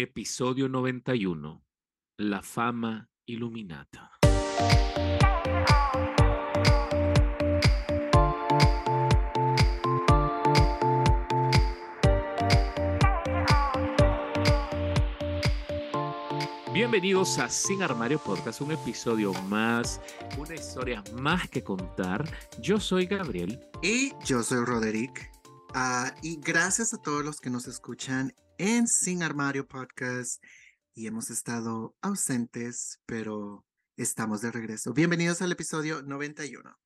[0.00, 1.60] Episodio 91.
[2.18, 4.12] La fama iluminata.
[16.72, 20.00] Bienvenidos a Sin Armario Podcast, un episodio más,
[20.38, 22.24] una historia más que contar.
[22.60, 23.58] Yo soy Gabriel.
[23.82, 25.28] Y yo soy Roderick.
[25.74, 30.42] Ah, y gracias a todos los que nos escuchan en Sin Armario Podcast.
[30.94, 33.64] Y hemos estado ausentes, pero
[33.96, 34.92] estamos de regreso.
[34.92, 36.76] Bienvenidos al episodio 91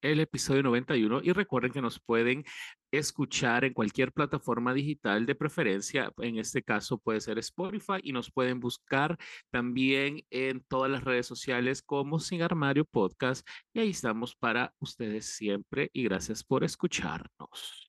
[0.00, 2.44] el episodio 91 y recuerden que nos pueden
[2.90, 6.12] escuchar en cualquier plataforma digital de preferencia.
[6.18, 9.18] En este caso puede ser Spotify y nos pueden buscar
[9.50, 15.26] también en todas las redes sociales como Sin Armario Podcast y ahí estamos para ustedes
[15.26, 17.87] siempre y gracias por escucharnos.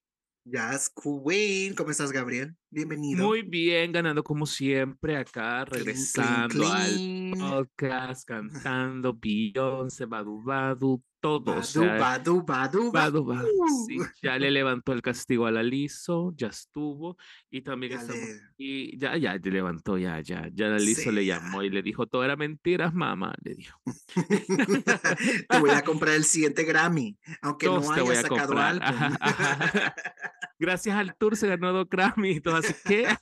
[0.52, 2.55] Jazz Queen, ¿cómo estás, Gabriel?
[2.71, 3.23] Bienvenido.
[3.23, 11.55] Muy bien, ganando como siempre acá, regresando al podcast, cantando Beyoncé, Badu Badu, todo.
[11.55, 13.48] Badu, badu, badu, badu,
[13.87, 17.17] Sí, ya le levantó el castigo a la Liso, ya estuvo.
[17.49, 18.21] Y también estamos,
[18.57, 22.07] y ya, ya, le levantó, ya, ya, ya la Liso le llamó y le dijo,
[22.07, 23.79] todo era mentiras, mamá, le dijo.
[25.49, 28.85] te voy a comprar el siguiente Grammy, aunque no haya sacado algo.
[30.59, 33.03] Gracias al tour se ganó dos Grammy y todo así que.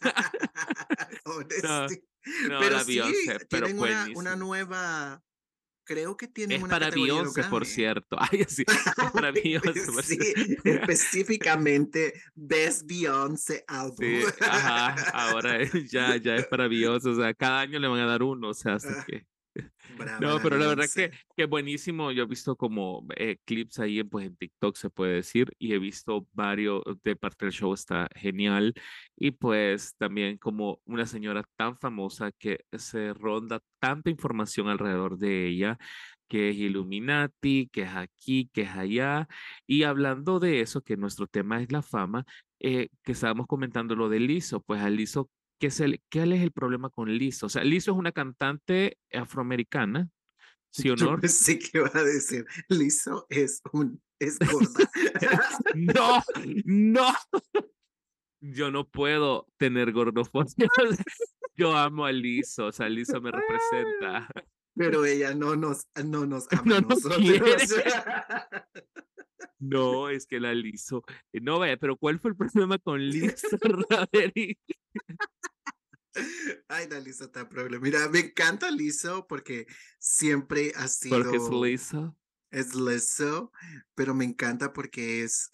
[1.26, 3.00] no, pero sí,
[3.50, 5.22] pero una, una nueva
[5.88, 8.18] creo que tiene es una para Beyoncé, por cierto.
[8.32, 10.04] Ay, sí, es para Beyoncé.
[10.04, 13.98] sí, específicamente Best Beyoncé Album.
[14.00, 18.06] Sí, ajá, ahora ya, ya es para Beyoncé, o sea, cada año le van a
[18.06, 19.06] dar uno, o sea, así ah.
[20.20, 22.12] No, pero la verdad que, que buenísimo.
[22.12, 25.74] Yo he visto como eh, clips ahí en, pues, en TikTok, se puede decir, y
[25.74, 28.74] he visto varios de parte del show, está genial.
[29.16, 35.48] Y pues también como una señora tan famosa que se ronda tanta información alrededor de
[35.48, 35.78] ella,
[36.28, 39.28] que es Illuminati, que es aquí, que es allá.
[39.66, 42.26] Y hablando de eso, que nuestro tema es la fama,
[42.60, 46.42] eh, que estábamos comentando lo de Lizo, pues a Lizo ¿qué es el, ¿cuál es
[46.42, 47.48] el problema con Lizzo?
[47.48, 50.10] O sea, Lizzo es una cantante afroamericana,
[50.72, 51.16] ¿sí o no?
[51.16, 54.90] Yo pensé que iba a decir, Lizzo es un, es gorda.
[55.76, 56.24] no,
[56.66, 57.14] no.
[58.40, 60.68] Yo no puedo tener gordofobia.
[61.56, 64.30] Yo amo a Lizzo, o sea, Lizzo me representa.
[64.76, 67.20] Pero ella no nos, no nos ama no nosotros.
[69.60, 71.04] No, es que la Lizzo.
[71.34, 74.60] Eh, no, vaya, pero ¿cuál fue el problema con Lizzo, Roderick?
[76.68, 77.84] Ay, la Lizzo está problema.
[77.84, 79.68] Mira, me encanta Lizzo porque
[80.00, 81.18] siempre ha sido.
[81.18, 82.18] Porque es Lizzo.
[82.50, 82.74] Es
[83.94, 85.50] pero me encanta porque es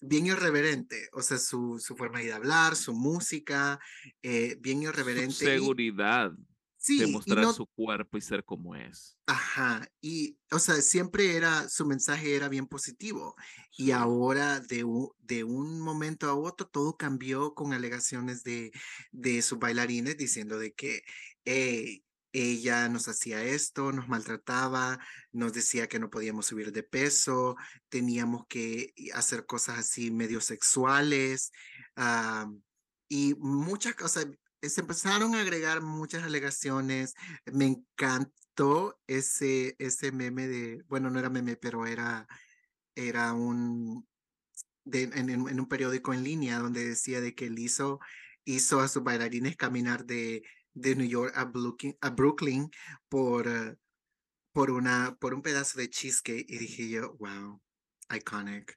[0.00, 1.08] bien irreverente.
[1.12, 3.78] O sea, su, su forma de hablar, su música,
[4.22, 5.34] eh, bien irreverente.
[5.34, 6.32] Su seguridad
[6.86, 9.16] demostrar su cuerpo y ser como es.
[9.26, 13.34] Ajá, y o sea, siempre era, su mensaje era bien positivo
[13.76, 14.84] y ahora de,
[15.18, 18.70] de un momento a otro todo cambió con alegaciones de,
[19.10, 21.02] de sus bailarines diciendo de que
[22.36, 24.98] ella nos hacía esto, nos maltrataba,
[25.32, 27.56] nos decía que no podíamos subir de peso,
[27.88, 31.50] teníamos que hacer cosas así medio sexuales.
[33.08, 34.26] y muchas cosas,
[34.70, 37.14] se empezaron a agregar muchas alegaciones.
[37.46, 42.26] Me encantó ese, ese meme de, bueno, no era meme, pero era,
[42.94, 44.06] era un,
[44.84, 48.00] de, en, un periódico en línea donde decía de que él hizo,
[48.44, 50.42] hizo a sus bailarines caminar de,
[50.74, 52.70] de New York a Brooklyn, a Brooklyn
[53.08, 53.76] por, eh,
[54.52, 57.60] por, una, por un pedazo de cheesecake y dije yo, wow,
[58.14, 58.76] iconic.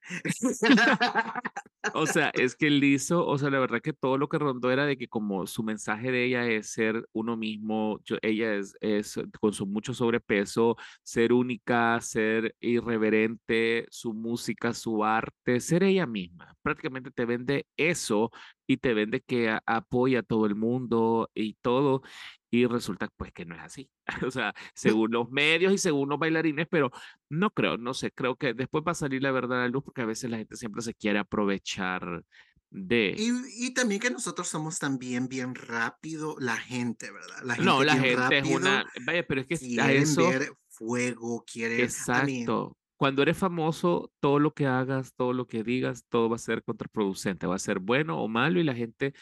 [1.94, 4.72] o sea, es que él hizo, o sea, la verdad que todo lo que rondó
[4.72, 9.19] era de que como su mensaje de ella es ser uno mismo, ella es, es
[9.40, 16.56] con su mucho sobrepeso, ser única, ser irreverente, su música, su arte, ser ella misma.
[16.61, 18.31] Prácticamente te vende eso
[18.69, 22.03] y te vende que apoya a todo el mundo y todo
[22.52, 23.90] y resulta pues que no es así.
[24.28, 26.91] o sea, según los medios y según los bailarines, pero
[27.29, 29.84] no creo, no sé, creo que después va a salir la verdad a la luz
[29.84, 32.23] porque a veces la gente siempre se quiere aprovechar
[32.70, 33.16] de...
[33.17, 33.32] Y,
[33.66, 37.41] y también que nosotros somos también bien rápido, la gente, ¿verdad?
[37.43, 38.85] La gente no, la gente es una...
[39.03, 40.29] Vaya, pero es que a eso...
[40.29, 41.82] ver fuego, quiere...
[41.82, 42.78] Exacto.
[42.99, 46.63] Cuando eres famoso, todo lo que hagas, todo lo que digas, todo va a ser
[46.63, 49.13] contraproducente, va a ser bueno o malo y la gente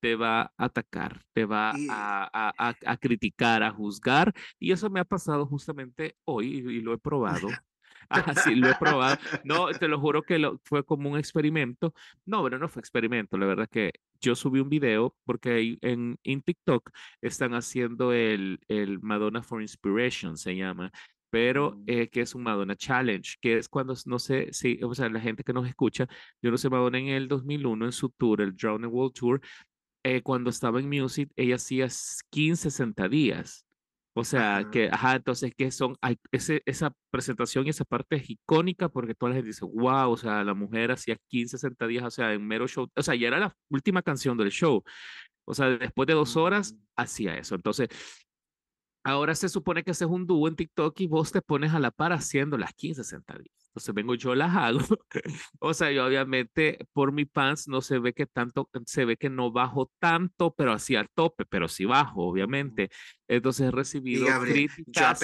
[0.00, 4.32] te va a atacar, te va a, a, a, criticar, a juzgar.
[4.58, 7.48] Y eso me ha pasado justamente hoy y, lo he probado.
[8.08, 9.18] Ah, sí, lo he probado.
[9.42, 11.92] No, te lo juro que lo, fue como un experimento.
[12.24, 13.36] No, pero no fue experimento.
[13.36, 16.90] La verdad que yo subí un video porque en, en TikTok
[17.20, 20.92] están haciendo el, el Madonna for Inspiration, se llama,
[21.36, 21.84] pero mm.
[21.86, 25.20] eh, que es un Madonna Challenge, que es cuando, no sé si, o sea, la
[25.20, 26.08] gente que nos escucha,
[26.40, 29.40] yo no sé, Madonna en el 2001, en su tour, el Drown World Tour,
[30.02, 31.88] eh, cuando estaba en Music, ella hacía
[32.30, 33.66] 15, 60 días.
[34.14, 38.30] O sea, que, ajá, entonces que son, hay, ese, esa presentación y esa parte es
[38.30, 42.04] icónica porque toda la gente dice, wow, o sea, la mujer hacía 15, 60 días,
[42.04, 44.82] o sea, en mero show, o sea, ya era la última canción del show.
[45.44, 46.78] O sea, después de dos horas mm.
[46.96, 47.54] hacía eso.
[47.56, 47.88] Entonces,
[49.06, 51.92] Ahora se supone que haces un dúo en TikTok y vos te pones a la
[51.92, 53.66] par haciendo las 15, 60 días.
[53.68, 54.80] Entonces vengo yo las hago.
[55.60, 59.30] o sea, yo obviamente por mi pants no se ve que tanto, se ve que
[59.30, 62.90] no bajo tanto, pero así al tope, pero sí bajo, obviamente.
[63.28, 65.22] Entonces he recibido y críticas.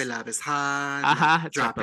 [1.03, 1.77] Ajá, drop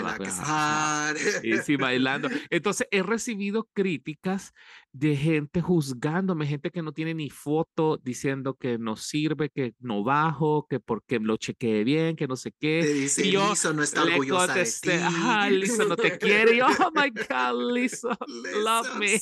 [1.43, 2.29] Y sí, bailando.
[2.51, 4.55] Entonces he recibido críticas
[4.93, 10.03] de gente juzgándome, gente que no tiene ni foto, diciendo que no sirve, que no
[10.03, 12.81] bajo, que porque lo chequeé bien, que no sé qué.
[12.83, 14.91] Te dice, y yo no está orgullosa de ti.
[14.91, 16.61] Ajá, Liso no te quiere.
[16.63, 18.11] oh my God, Liso,
[18.65, 19.21] love me.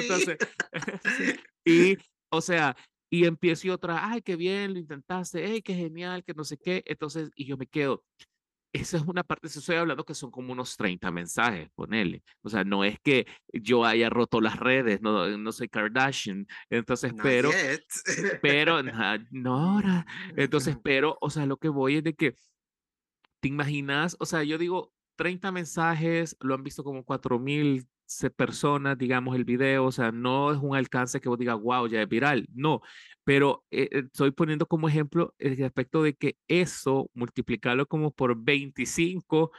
[0.00, 0.38] Entonces,
[1.64, 1.96] y,
[2.30, 2.76] o sea,
[3.10, 6.58] y empiezo y otra, ay, qué bien, lo intentaste, ay, qué genial, que no sé
[6.58, 6.82] qué.
[6.86, 8.04] Entonces, y yo me quedo,
[8.72, 12.22] esa es una parte, estoy hablando que son como unos 30 mensajes, ponele.
[12.42, 16.46] O sea, no es que yo haya roto las redes, no, no soy Kardashian.
[16.70, 17.50] Entonces, pero,
[18.42, 18.82] pero,
[19.30, 20.06] no, ahora.
[20.36, 22.34] Entonces, pero, o sea, lo que voy es de que,
[23.40, 24.16] ¿te imaginas?
[24.20, 27.88] O sea, yo digo, 30 mensajes, lo han visto como 4000
[28.36, 32.02] personas, digamos, el video, o sea, no es un alcance que vos digas, wow, ya
[32.02, 32.80] es viral, no,
[33.24, 38.36] pero eh, eh, estoy poniendo como ejemplo el aspecto de que eso, multiplicarlo como por
[38.42, 39.52] 25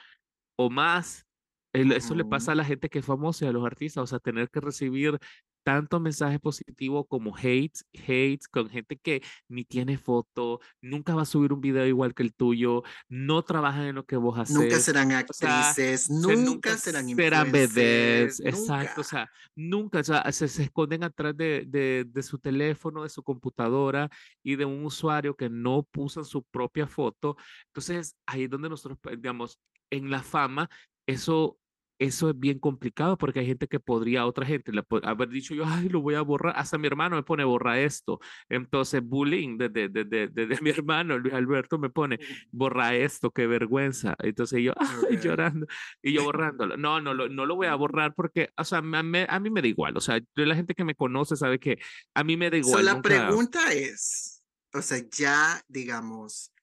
[0.56, 1.26] o más,
[1.74, 4.20] eso le pasa a la gente que es famosa y a los artistas, o sea,
[4.20, 5.20] tener que recibir
[5.64, 11.26] tanto mensaje positivo como hate, hate, con gente que ni tiene foto, nunca va a
[11.26, 14.56] subir un video igual que el tuyo, no trabajan en lo que vos haces.
[14.56, 21.04] Nunca serán actrices, nunca, serán Serán bebés, exacto, o sea, nunca, o sea, se, esconden
[21.04, 24.10] atrás de, de, de, su teléfono, de su computadora
[24.44, 27.38] y de un usuario que no puso su propia foto.
[27.68, 29.60] Entonces, ahí es donde nosotros, pues, digamos,
[29.90, 30.70] en la fama,
[31.08, 31.58] eso
[32.00, 35.66] eso es bien complicado porque hay gente que podría, otra gente, le haber dicho yo,
[35.68, 36.54] ay, lo voy a borrar.
[36.56, 38.22] Hasta mi hermano me pone, borra esto.
[38.48, 42.18] Entonces, bullying desde de, de, de, mi hermano, Luis Alberto, me pone,
[42.52, 44.16] borra esto, qué vergüenza.
[44.20, 44.74] Entonces yo,
[45.10, 45.68] ay, llorando.
[46.02, 46.78] Y yo borrándolo.
[46.78, 49.62] No, no, no lo voy a borrar porque, o sea, a mí, a mí me
[49.62, 49.98] da igual.
[49.98, 51.80] O sea, la gente que me conoce sabe que
[52.14, 52.86] a mí me da igual.
[52.86, 54.42] la pregunta es,
[54.74, 56.54] o sea, ya, digamos,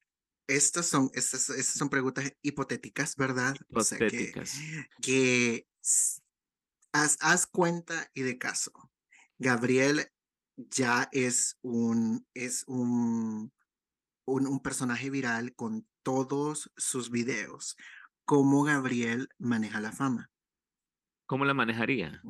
[0.47, 3.55] estas son, estas, son preguntas hipotéticas, ¿verdad?
[3.69, 4.59] Hipotéticas.
[5.01, 5.67] que,
[6.91, 8.71] haz, haz, cuenta y de caso.
[9.37, 10.09] Gabriel
[10.55, 13.51] ya es un, es un,
[14.25, 17.75] un, personaje viral con todos sus videos.
[18.25, 20.31] ¿Cómo Gabriel maneja la fama?
[21.27, 22.21] ¿Cómo la manejaría?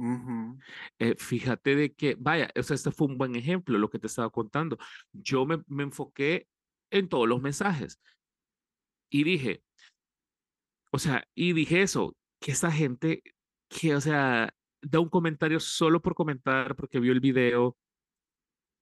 [0.98, 4.08] Eh, fíjate de que, vaya, o sea, este fue un buen ejemplo, lo que te
[4.08, 4.78] estaba contando.
[5.14, 6.48] Yo me, me enfoqué
[6.92, 8.00] en todos los mensajes.
[9.10, 9.64] Y dije,
[10.92, 13.22] o sea, y dije eso, que esa gente
[13.70, 17.78] que, o sea, da un comentario solo por comentar, porque vio el video,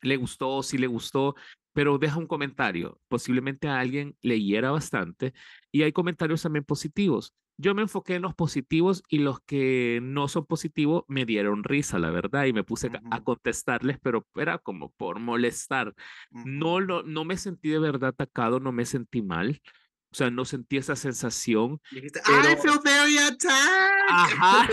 [0.02, 1.36] le gustó, sí le gustó,
[1.75, 3.01] pero deja un comentario.
[3.10, 5.33] Posiblemente a alguien le hiera bastante
[5.73, 7.35] y hay comentarios también positivos.
[7.57, 12.00] Yo me enfoqué en los positivos y los que no son positivos me dieron risa,
[12.00, 15.94] la verdad, y me puse a contestarles, pero era como por molestar.
[16.31, 19.61] No, lo, no me sentí de verdad atacado, no me sentí mal.
[20.16, 21.81] O sea, no sentí esa sensación.
[21.92, 23.50] Dijiste, I feel very attacked.
[24.10, 24.69] Ajá.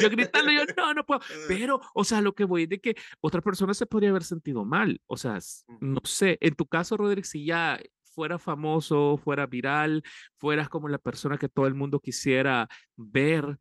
[0.00, 1.20] yo gritando, yo no, no puedo.
[1.48, 4.64] Pero, o sea, lo que voy es de que otra persona se podría haber sentido
[4.64, 5.00] mal.
[5.08, 5.40] O sea,
[5.80, 6.38] no sé.
[6.40, 10.04] En tu caso, Rodríguez, si ya fuera famoso, fuera viral,
[10.36, 13.58] fueras como la persona que todo el mundo quisiera ver,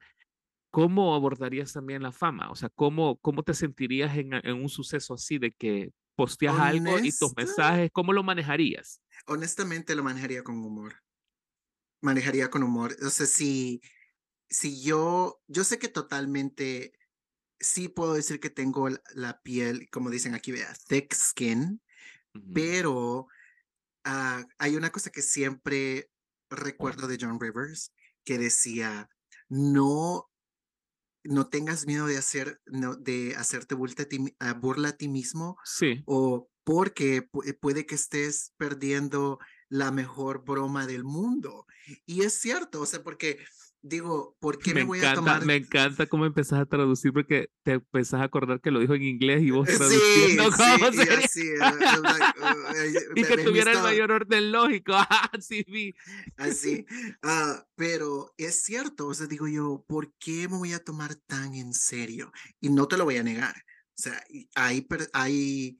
[0.69, 2.51] ¿cómo abordarías también la fama?
[2.51, 6.99] O sea, ¿cómo, cómo te sentirías en, en un suceso así de que posteas algo
[6.99, 9.01] y tus mensajes, ¿cómo lo manejarías?
[9.25, 10.93] Honestamente lo manejaría con humor
[12.03, 12.95] manejaría con humor.
[13.01, 13.81] O sea, si,
[14.49, 16.93] si yo, yo sé que totalmente,
[17.59, 21.81] sí puedo decir que tengo la, piel, como dicen aquí, vea, thick skin,
[22.53, 23.27] pero
[24.03, 26.11] ah, hay una cosa que siempre
[26.49, 27.93] recuerdo de John Rivers,
[28.25, 29.09] que decía,
[29.49, 30.29] no,
[31.23, 35.57] no tengas miedo de hacer, no, de hacerte burla a, ti, burla a ti mismo.
[35.63, 36.03] Sí.
[36.05, 37.27] O porque
[37.59, 39.39] puede que estés perdiendo
[39.73, 41.65] la mejor broma del mundo.
[42.05, 43.39] Y es cierto, o sea, porque
[43.81, 45.45] digo, ¿por qué me, me, voy encanta, a tomar?
[45.45, 49.01] Me encanta cómo empezás a traducir porque te empezás a acordar que lo dijo en
[49.01, 51.25] inglés y vos Sí, traduciendo cómo sí, y sería.
[51.25, 54.93] así, eh, eh, eh, y que tuviera el mayor orden lógico.
[55.09, 55.95] Ah, sí, vi.
[56.37, 56.85] Así,
[57.23, 61.55] ah, pero es cierto, o sea, digo yo, ¿por qué me voy a tomar tan
[61.55, 62.31] en serio?
[62.61, 63.55] Y no te lo voy a negar.
[63.55, 65.79] O sea, hay, hay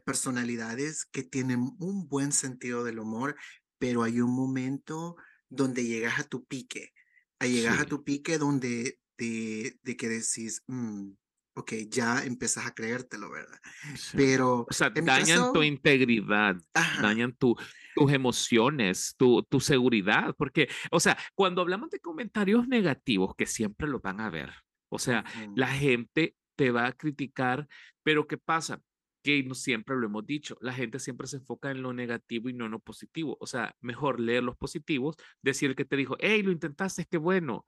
[0.00, 3.36] personalidades que tienen un buen sentido del humor,
[3.78, 5.16] pero hay un momento
[5.48, 6.92] donde llegas a tu pique,
[7.38, 11.10] a llegas a tu pique donde de, de que decís, "Mm,
[11.58, 13.58] ok, ya empiezas a creértelo, ¿verdad?
[13.96, 14.16] Sí.
[14.16, 17.56] Pero O sea, dañan tu caso, integridad, ajá, dañan tu,
[17.94, 23.88] tus emociones, tu, tu seguridad, porque, o sea, cuando hablamos de comentarios negativos, que siempre
[23.88, 24.52] los van a ver,
[24.88, 25.24] o sea,
[25.54, 27.68] la gente te va a criticar,
[28.02, 28.80] pero ¿qué pasa?
[29.28, 32.54] Que no siempre lo hemos dicho, la gente siempre se enfoca en lo negativo y
[32.54, 33.36] no en lo positivo.
[33.40, 37.66] O sea, mejor leer los positivos, decir que te dijo, hey, lo intentaste, qué bueno,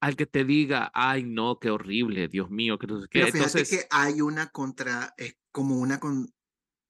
[0.00, 3.18] al que te diga, ay, no, qué horrible, Dios mío, que no sé qué.
[3.18, 6.32] Pero fíjate Entonces, que hay una contra, es como una con,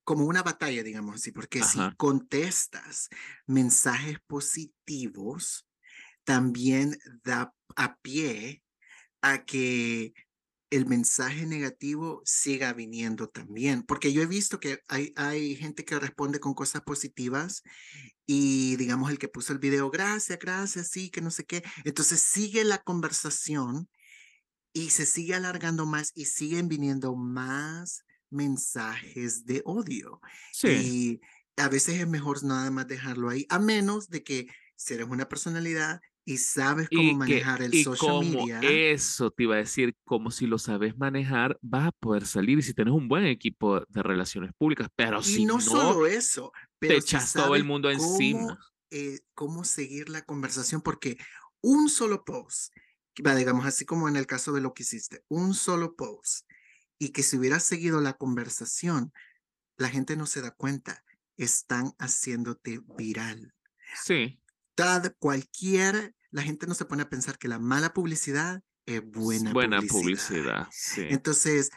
[0.05, 3.09] como una batalla, digamos así, porque si contestas
[3.47, 5.67] mensajes positivos,
[6.25, 8.63] también da a pie
[9.23, 10.13] a que
[10.73, 15.99] el mensaje negativo siga viniendo también, porque yo he visto que hay, hay gente que
[15.99, 17.63] responde con cosas positivas
[18.27, 22.23] y digamos el que puso el video, gracias, gracias, sí, que no sé qué, entonces
[22.23, 23.91] sigue la conversación
[24.73, 30.23] y se sigue alargando más y siguen viniendo más mensajes de odio.
[30.55, 31.21] sí.
[31.59, 35.07] Y a veces es mejor nada más dejarlo ahí, a menos de que si eres
[35.07, 38.61] una personalidad y sabes cómo Y que, manejar el y social como media.
[38.61, 42.63] eso te iba a decir, como si lo sabes manejar, vas a poder salir y
[42.63, 46.53] si tienes un buen equipo de relaciones públicas, pero Y si no no, solo eso,
[46.87, 48.59] te pero si echas todo el mundo cómo, encima.
[48.91, 51.19] eh, cómo seguir la conversación, porque
[51.61, 52.73] un solo post,
[53.15, 56.47] que digamos así como en el caso de lo que hiciste, un solo post,
[56.99, 59.13] y que si hubieras seguido la conversación,
[59.79, 61.05] la gente no se da cuenta,
[61.37, 63.55] están haciéndote viral.
[63.93, 64.42] Sí,
[65.19, 69.81] Cualquier, la gente no se pone a pensar que la mala publicidad es buena, buena
[69.81, 70.01] publicidad.
[70.01, 71.07] publicidad, sí.
[71.09, 71.71] Entonces,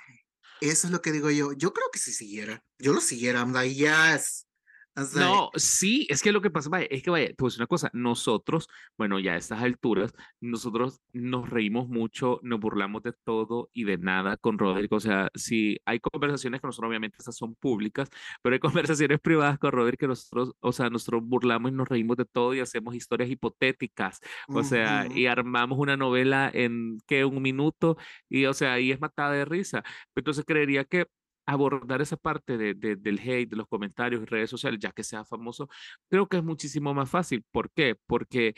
[0.61, 1.53] eso es lo que digo yo.
[1.53, 4.47] Yo creo que si siguiera, yo lo siguiera, I'm like, yes.
[4.95, 7.49] Like, No, sí, es que lo que pasa, vaya, es que vaya, te voy a
[7.49, 13.03] decir una cosa, nosotros, bueno, ya a estas alturas, nosotros nos reímos mucho, nos burlamos
[13.03, 17.17] de todo y de nada con Roderick, o sea, sí, hay conversaciones que nosotros obviamente
[17.19, 18.09] esas son públicas,
[18.41, 18.59] pero hay
[18.99, 22.53] conversaciones privadas con Roderick que nosotros, o sea, nosotros burlamos y nos reímos de todo
[22.53, 27.25] y hacemos historias hipotéticas, o sea, y armamos una novela en, ¿qué?
[27.25, 27.97] Un minuto,
[28.29, 29.83] y o sea, ahí es matada de risa.
[30.15, 31.07] Entonces creería que
[31.45, 35.03] abordar esa parte de, de- del hate, de los comentarios y redes sociales, ya que
[35.03, 35.69] sea famoso,
[36.09, 37.43] creo que es muchísimo más fácil.
[37.51, 37.95] ¿Por qué?
[38.07, 38.55] Porque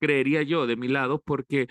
[0.00, 1.68] creería yo de mi lado, porque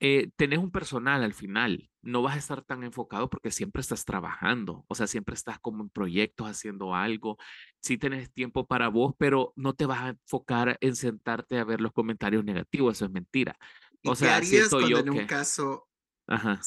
[0.00, 4.04] eh, tenés un personal al final, no vas a estar tan enfocado porque siempre estás
[4.04, 7.38] trabajando, o sea, siempre estás como en proyectos haciendo algo,
[7.80, 11.80] sí tenés tiempo para vos, pero no te vas a enfocar en sentarte a ver
[11.80, 13.56] los comentarios negativos, eso es mentira.
[14.02, 15.88] ¿Y O qué sea, harías siento cuando yo en un que, caso,
[16.26, 16.60] ajá,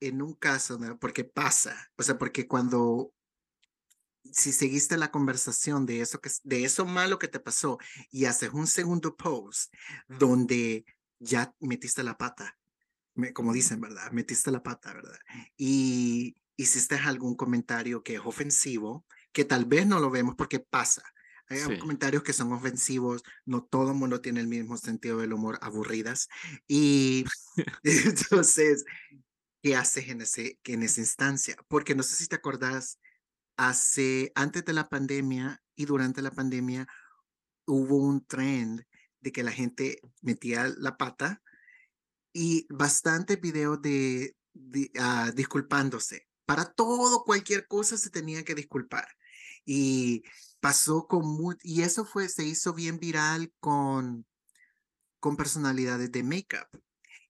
[0.00, 0.98] en un caso, ¿no?
[0.98, 3.14] porque pasa, o sea, porque cuando,
[4.32, 7.78] si seguiste la conversación de eso, que, de eso malo que te pasó
[8.10, 9.72] y haces un segundo post
[10.08, 10.84] donde
[11.18, 12.58] ya metiste la pata,
[13.14, 14.10] me- como dicen, ¿verdad?
[14.12, 15.18] Metiste la pata, ¿verdad?
[15.56, 21.02] Y hiciste algún comentario que es ofensivo, que tal vez no lo vemos porque pasa.
[21.48, 21.78] Hay sí.
[21.78, 26.28] comentarios que son ofensivos, no todo el mundo tiene el mismo sentido del humor, aburridas.
[26.68, 27.24] Y
[27.82, 28.84] entonces,
[29.62, 31.56] ¿qué haces en, ese, en esa instancia?
[31.68, 32.98] Porque no sé si te acordás,
[33.56, 36.86] hace, antes de la pandemia y durante la pandemia,
[37.66, 38.82] hubo un trend
[39.20, 41.42] de que la gente metía la pata
[42.32, 46.26] y bastantes videos de, di- ah, disculpándose.
[46.46, 49.06] Para todo, cualquier cosa se tenía que disculpar.
[49.64, 50.22] Y
[50.60, 51.24] pasó con
[51.62, 54.26] y eso fue, se hizo bien viral con,
[55.20, 56.82] con personalidades de make-up.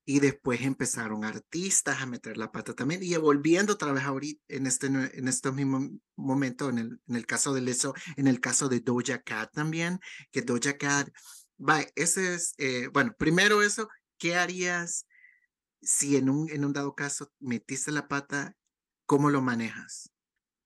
[0.04, 3.02] Y después empezaron artistas a meter la pata también.
[3.02, 7.26] Y volviendo otra vez ahorita, en este, en estos mismos momentos, en el, en el
[7.26, 10.00] caso de eso, en el caso de Doja Cat también,
[10.32, 11.08] que Doja Cat,
[11.58, 13.88] va, ese es, eh, bueno, primero eso,
[14.18, 15.06] ¿qué harías
[15.82, 18.56] si en un, en un dado caso metiste la pata?
[19.06, 20.10] ¿Cómo lo manejas?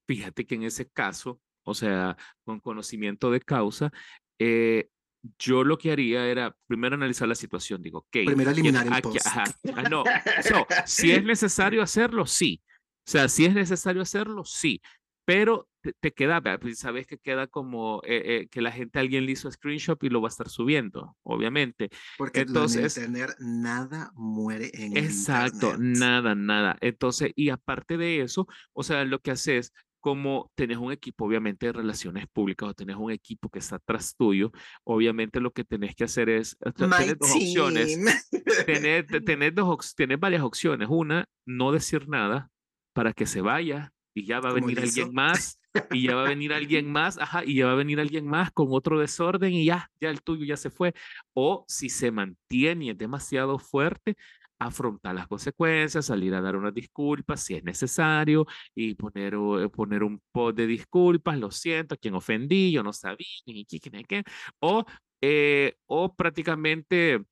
[0.06, 3.90] Fíjate que en ese caso, o sea, con conocimiento de causa,
[4.38, 4.90] eh,
[5.38, 7.82] yo lo que haría era primero analizar la situación.
[7.82, 9.26] Digo, ok, Primero ¿quién- eliminar el post.
[9.26, 10.04] ajá, ah, no,
[10.42, 12.62] so, si es necesario hacerlo, sí.
[13.06, 14.80] O sea, si es necesario hacerlo, sí.
[15.26, 15.68] Pero
[16.00, 19.50] te, queda, pues, sabes que queda como eh, eh, que la gente, alguien le hizo
[19.50, 21.90] screenshot y lo va a estar subiendo, obviamente.
[22.18, 26.76] Porque entonces tener nada muere en Exacto, nada, nada.
[26.80, 29.72] Entonces, y aparte de eso, o sea, lo que haces
[30.04, 34.14] como tenés un equipo, obviamente, de relaciones públicas o tenés un equipo que está tras
[34.14, 34.52] tuyo,
[34.84, 37.98] obviamente lo que tenés que hacer es, tener dos opciones,
[39.54, 40.88] dos, tener varias opciones.
[40.90, 42.50] Una, no decir nada
[42.92, 45.58] para que se vaya y ya va a venir alguien más
[45.90, 48.52] y ya va a venir alguien más, ajá, y ya va a venir alguien más
[48.52, 50.92] con otro desorden y ya, ya el tuyo ya se fue.
[51.32, 54.18] O si se mantiene demasiado fuerte,
[54.58, 60.02] afrontar las consecuencias, salir a dar unas disculpas si es necesario y poner, eh, poner
[60.02, 64.04] un post de disculpas, lo siento, a quien ofendí, yo no sabía, ni qué, ni
[64.04, 64.24] qué,
[64.60, 64.84] o,
[65.20, 67.24] eh, o prácticamente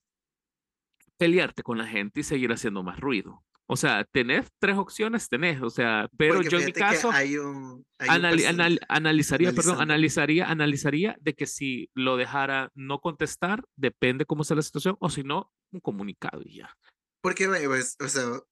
[1.17, 3.45] pelearte con la gente y seguir haciendo más ruido.
[3.67, 7.87] O sea, tenés tres opciones, tenés, o sea, pero yo en mi caso hay un,
[8.89, 14.63] analizaría, perdón, analizaría, analizaría de que si lo dejara no contestar, depende cómo sea la
[14.63, 16.77] situación, o si no, un comunicado y ya.
[17.23, 18.43] Porque, pues, o sea,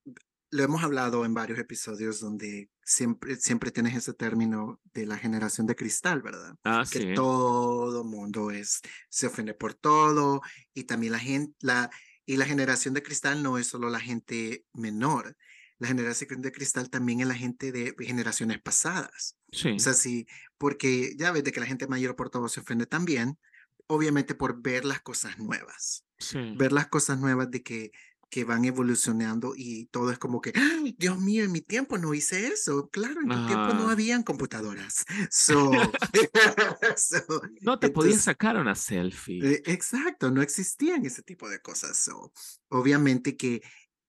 [0.50, 5.66] lo hemos hablado en varios episodios donde siempre, siempre tienes ese término de la generación
[5.66, 6.56] de cristal, ¿verdad?
[6.64, 10.40] Ah, que todo mundo es, se ofende por todo
[10.72, 11.90] y también la gente, la,
[12.26, 15.36] y la generación de cristal no es solo la gente menor,
[15.78, 19.36] la generación de cristal también es la gente de generaciones pasadas.
[19.50, 19.70] Sí.
[19.70, 20.26] O sea, sí,
[20.58, 23.38] porque ya ves de que la gente mayor por todo se ofende también,
[23.86, 26.04] obviamente por ver las cosas nuevas.
[26.18, 26.54] Sí.
[26.56, 27.92] Ver las cosas nuevas de que
[28.30, 30.82] que van evolucionando y todo es como que, ¡Ah!
[30.96, 32.88] Dios mío, en mi tiempo no hice eso.
[32.90, 35.04] Claro, en tu tiempo no habían computadoras.
[36.96, 39.44] So, no te podías sacar una selfie.
[39.44, 41.96] Eh, exacto, no existían ese tipo de cosas.
[41.96, 42.32] So,
[42.68, 43.62] obviamente que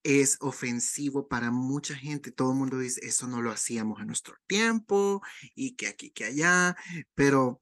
[0.03, 2.31] es ofensivo para mucha gente.
[2.31, 5.21] Todo el mundo dice, eso no lo hacíamos en nuestro tiempo
[5.55, 6.75] y que aquí, que allá.
[7.15, 7.61] Pero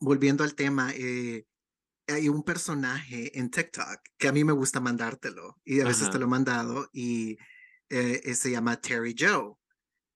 [0.00, 1.46] volviendo al tema, eh,
[2.06, 6.18] hay un personaje en TikTok que a mí me gusta mandártelo y a veces te
[6.18, 7.32] lo he mandado y
[7.88, 9.54] eh, eh, se llama Terry Joe.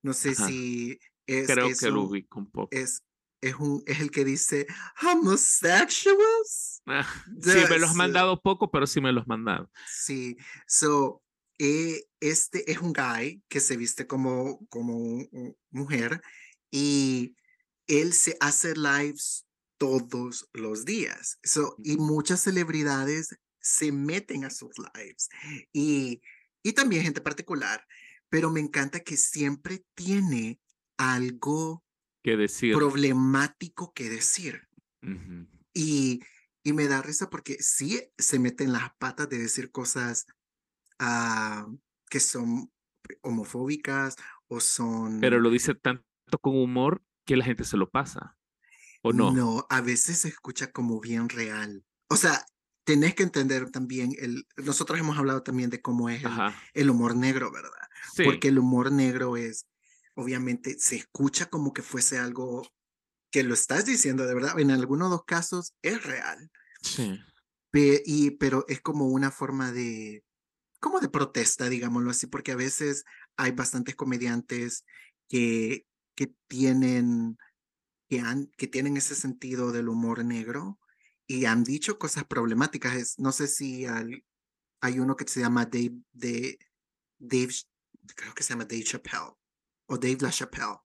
[0.02, 1.46] No sé si es.
[1.46, 2.68] Creo que lo ubico un poco.
[2.70, 3.02] Es,
[3.40, 4.66] es, un, es el que dice
[5.02, 6.82] homosexuals.
[6.86, 7.06] Ah,
[7.40, 9.70] sí, me los has mandado poco, pero sí me los has mandado.
[9.88, 11.22] Sí, so,
[11.58, 15.26] eh, este es un guy que se viste como, como
[15.70, 16.22] mujer
[16.70, 17.34] y
[17.86, 19.45] él se hace lives
[19.78, 21.38] todos los días.
[21.42, 25.28] So, y muchas celebridades se meten a sus lives
[25.72, 26.22] y,
[26.62, 27.84] y también gente particular,
[28.28, 30.60] pero me encanta que siempre tiene
[30.96, 31.84] algo
[32.22, 32.74] que decir.
[32.74, 34.68] problemático que decir.
[35.72, 36.20] y,
[36.64, 40.26] y me da risa porque sí se meten las patas de decir cosas
[40.98, 41.66] ah,
[42.08, 42.72] que son
[43.22, 44.16] homofóbicas
[44.48, 45.20] o son...
[45.20, 46.04] Pero lo dice tanto
[46.40, 48.35] con humor que la gente se lo pasa
[49.12, 49.32] no?
[49.32, 51.84] No, a veces se escucha como bien real.
[52.08, 52.44] O sea,
[52.84, 56.22] tenés que entender también, el, nosotros hemos hablado también de cómo es
[56.72, 57.70] el, humor negro, ¿verdad?
[58.24, 59.66] Porque el humor negro es,
[60.14, 62.62] obviamente, se escucha como que fuese algo
[63.32, 64.58] que lo estás diciendo de verdad.
[64.58, 66.50] En algunos dos casos es real.
[66.80, 67.18] Sí.
[67.74, 70.22] y, pero es como una forma de,
[70.78, 73.04] como de protesta, digámoslo así, porque a veces
[73.36, 74.84] hay bastantes comediantes
[75.28, 77.36] que, que tienen
[78.08, 80.78] que, han, que tienen ese sentido del humor negro
[81.26, 83.18] y han dicho cosas problemáticas.
[83.18, 83.86] no sé si
[84.80, 86.58] hay uno que se llama Dave, de,
[87.18, 87.54] Dave,
[88.14, 89.34] creo que se llama Dave Chappelle
[89.86, 90.78] o Dave LaChapelle,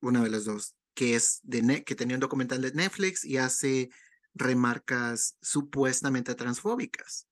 [0.00, 3.90] una de las dos, que es de que tenía un documental de Netflix y hace
[4.34, 7.26] remarcas supuestamente transfóbicas.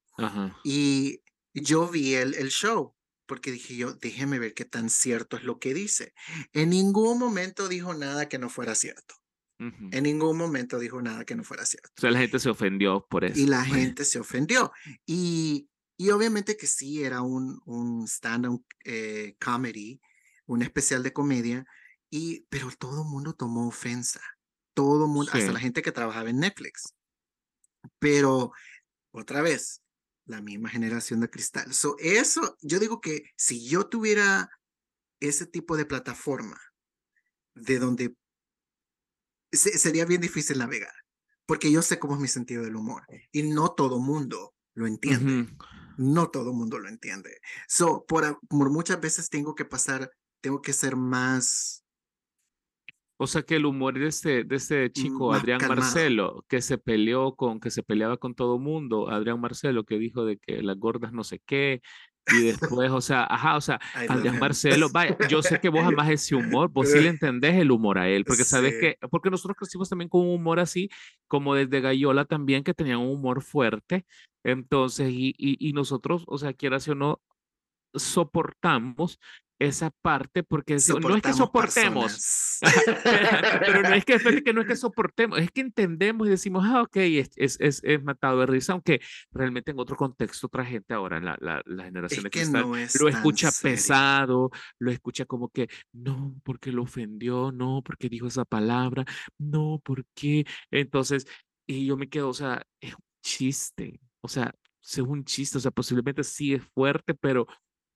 [0.64, 1.22] Y
[1.54, 2.97] yo vi el, el show
[3.28, 6.14] porque dije yo, déjeme ver qué tan cierto es lo que dice.
[6.52, 9.14] En ningún momento dijo nada que no fuera cierto.
[9.60, 11.90] En ningún momento dijo nada que no fuera cierto.
[11.98, 13.38] O sea, la gente se ofendió por eso.
[13.38, 14.70] Y la gente se ofendió.
[15.04, 20.00] Y, y obviamente que sí, era un, un stand-up eh, comedy,
[20.46, 21.66] un especial de comedia,
[22.08, 24.20] y, pero todo el mundo tomó ofensa.
[24.74, 26.94] Todo el mundo, hasta la gente que trabajaba en Netflix.
[27.98, 28.52] Pero,
[29.10, 29.82] otra vez,
[30.28, 31.72] la misma generación de cristal.
[31.72, 34.50] So, eso, yo digo que si yo tuviera
[35.20, 36.60] ese tipo de plataforma
[37.54, 38.14] de donde
[39.50, 40.94] sería bien difícil navegar,
[41.46, 45.50] porque yo sé cómo es mi sentido del humor y no todo mundo lo entiende.
[45.96, 47.40] No todo mundo lo entiende.
[47.66, 51.84] So, por, por muchas veces tengo que pasar, tengo que ser más
[53.20, 57.34] o sea que el humor de este, de este chico, Adrián Marcelo, que se peleó
[57.34, 61.12] con, que se peleaba con todo mundo, Adrián Marcelo, que dijo de que las gordas
[61.12, 61.82] no sé qué,
[62.30, 66.10] Y después, o sea, ajá, o sea, al Marcelo, vaya, yo sé que vos amás
[66.10, 69.56] ese humor, vos sí le entendés el humor a él, porque sabes que, porque nosotros
[69.56, 70.88] crecimos también con un humor así,
[71.26, 74.06] como desde Gallola también, que tenía un humor fuerte.
[74.44, 77.20] Entonces, y, y, y nosotros, o sea, quieras o no,
[77.94, 79.18] soportamos
[79.58, 82.58] esa parte porque no es que soportemos,
[83.60, 86.82] pero no es que, que no es que soportemos, es que entendemos y decimos, ah,
[86.82, 89.00] ok, es, es, es, es matado de risa, aunque
[89.32, 92.62] realmente en otro contexto otra gente ahora, la, la, la generación de cristal,
[93.00, 98.44] lo escucha pesado, lo escucha como que, no, porque lo ofendió, no, porque dijo esa
[98.44, 99.04] palabra,
[99.38, 101.26] no, porque, entonces,
[101.66, 105.60] y yo me quedo, o sea, es un chiste, o sea, es un chiste, o
[105.60, 107.46] sea, posiblemente sí es fuerte, pero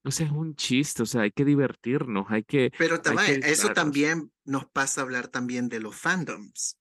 [0.05, 2.73] o sea, es un chiste, o sea, hay que divertirnos, hay que...
[2.79, 6.79] Pero también, eso también nos pasa a hablar también de los fandoms.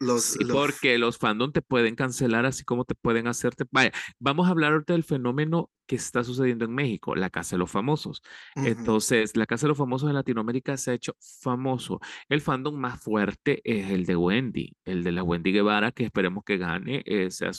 [0.00, 3.64] Los, Porque los fandoms te pueden cancelar así como te pueden hacerte.
[3.70, 7.60] Vaya, vamos a hablar ahorita del fenómeno que está sucediendo en México, la Casa de
[7.60, 8.22] los Famosos.
[8.54, 11.98] Entonces, la Casa de los Famosos en Latinoamérica se ha hecho famoso.
[12.28, 16.44] El fandom más fuerte es el de Wendy, el de la Wendy Guevara, que esperemos
[16.44, 17.02] que gane.
[17.06, 17.50] Eh, sea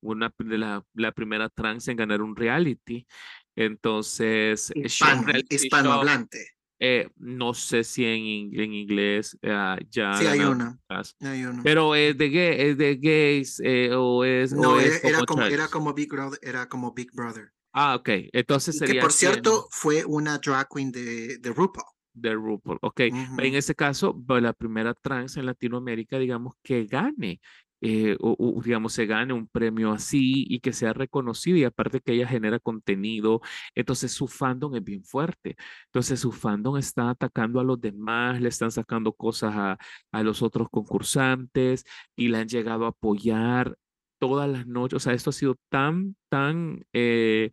[0.00, 3.06] una de la, la primera trans en ganar un reality.
[3.56, 6.54] Entonces, hispanohablante.
[6.80, 10.14] Eh, no sé si en, en inglés uh, ya.
[10.18, 10.78] Sí, hay una,
[11.20, 14.52] hay una, Pero es de, gay, es de gays eh, o es.
[14.52, 17.52] No, es era, como, era, como Big Brother, era como Big Brother.
[17.72, 18.08] Ah, ok.
[18.32, 18.96] Entonces sería.
[18.96, 21.86] Que por cierto, fue una drag queen de, de RuPaul.
[22.12, 22.78] De RuPaul.
[22.82, 23.00] Ok.
[23.00, 27.40] En ese caso, la primera trans en Latinoamérica, digamos, que gane
[27.86, 32.14] eh, o, digamos, se gane un premio así y que sea reconocido y aparte que
[32.14, 33.42] ella genera contenido,
[33.74, 35.56] entonces su fandom es bien fuerte.
[35.86, 39.78] Entonces su fandom está atacando a los demás, le están sacando cosas a,
[40.12, 41.84] a los otros concursantes
[42.16, 43.76] y la han llegado a apoyar
[44.18, 44.96] todas las noches.
[44.96, 46.84] O sea, esto ha sido tan, tan...
[46.94, 47.50] Eh,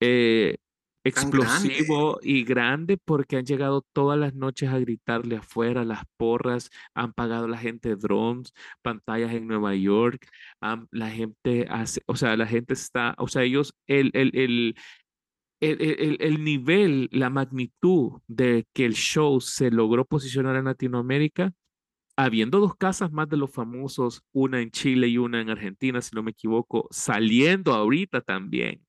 [0.00, 0.56] eh,
[1.04, 7.12] explosivo y grande porque han llegado todas las noches a gritarle afuera, las porras, han
[7.12, 10.26] pagado la gente drones, pantallas en Nueva York,
[10.90, 14.74] la gente hace, o sea, la gente está, o sea, ellos, el, el, el,
[15.60, 21.52] el, el, nivel, la magnitud de que el show se logró posicionar en Latinoamérica,
[22.16, 26.14] habiendo dos casas más de los famosos, una en Chile y una en Argentina, si
[26.14, 28.84] no me equivoco, saliendo ahorita también.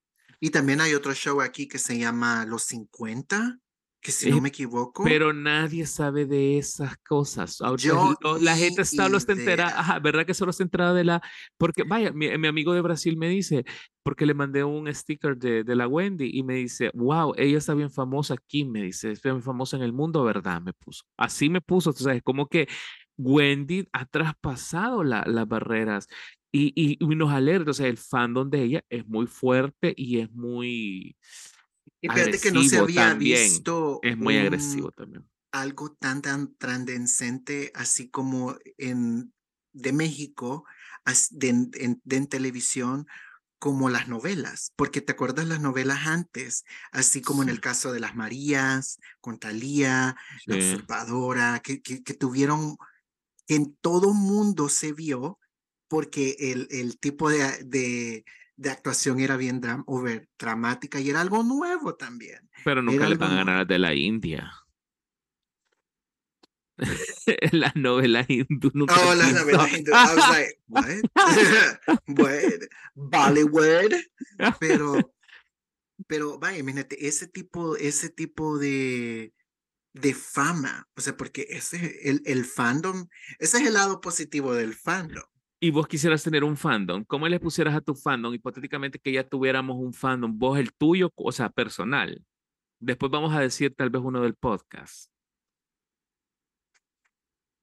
[0.45, 3.57] Y también hay otro show aquí que se llama Los 50,
[3.99, 5.03] que si no me equivoco.
[5.03, 7.57] Pero nadie sabe de esas cosas.
[7.77, 11.21] Yo la gente está, lo está enterada, ¿verdad que solo está enterada de la?
[11.57, 13.65] Porque, vaya, mi, amigo de Brasil me dice,
[14.03, 17.73] porque le mandé un sticker de, de, la Wendy y me dice, wow, ella está
[17.73, 20.61] bien famosa aquí, me dice, es bien famosa en el mundo, ¿verdad?
[20.61, 21.05] Me puso.
[21.17, 22.67] Así me puso, o sea, es como que
[23.17, 26.07] Wendy ha traspasado la, las barreras
[26.57, 30.31] y, y, nos alerta, o sea, el fandom de ella es muy fuerte y es
[30.31, 31.17] muy.
[31.99, 33.99] Y fíjate que no se había visto.
[34.01, 35.29] Es muy agresivo también.
[35.51, 39.33] Algo tan, tan transcendente, así como en,
[39.73, 40.65] de México,
[41.31, 43.05] de, en, en, televisión,
[43.59, 47.99] como las novelas, porque te acuerdas las novelas antes, así como en el caso de
[47.99, 50.15] las Marías, con Talía,
[50.45, 52.77] la observadora, que, que, que tuvieron,
[53.47, 55.39] en todo mundo se vio
[55.87, 61.43] porque el, el tipo de, de, de, actuación era bien over, dramática y era algo
[61.43, 62.49] nuevo también.
[62.63, 64.51] Pero nunca le van a ganar de la India.
[67.53, 68.95] la novela hindú nunca.
[68.99, 69.91] Oh, la novela hindú.
[69.91, 70.85] I was like, what?
[72.95, 73.93] Bollywood.
[74.59, 75.13] Pero,
[76.07, 79.33] pero vaya, imagínate, ese tipo, ese tipo de,
[79.93, 83.07] de fama, o sea, porque ese, el, el fandom,
[83.39, 85.23] ese es el lado positivo del fandom
[85.59, 89.27] y vos quisieras tener un fandom, ¿cómo le pusieras a tu fandom, hipotéticamente que ya
[89.27, 92.23] tuviéramos un fandom, vos el tuyo, o sea, personal?
[92.79, 95.14] Después vamos a decir tal vez uno del podcast.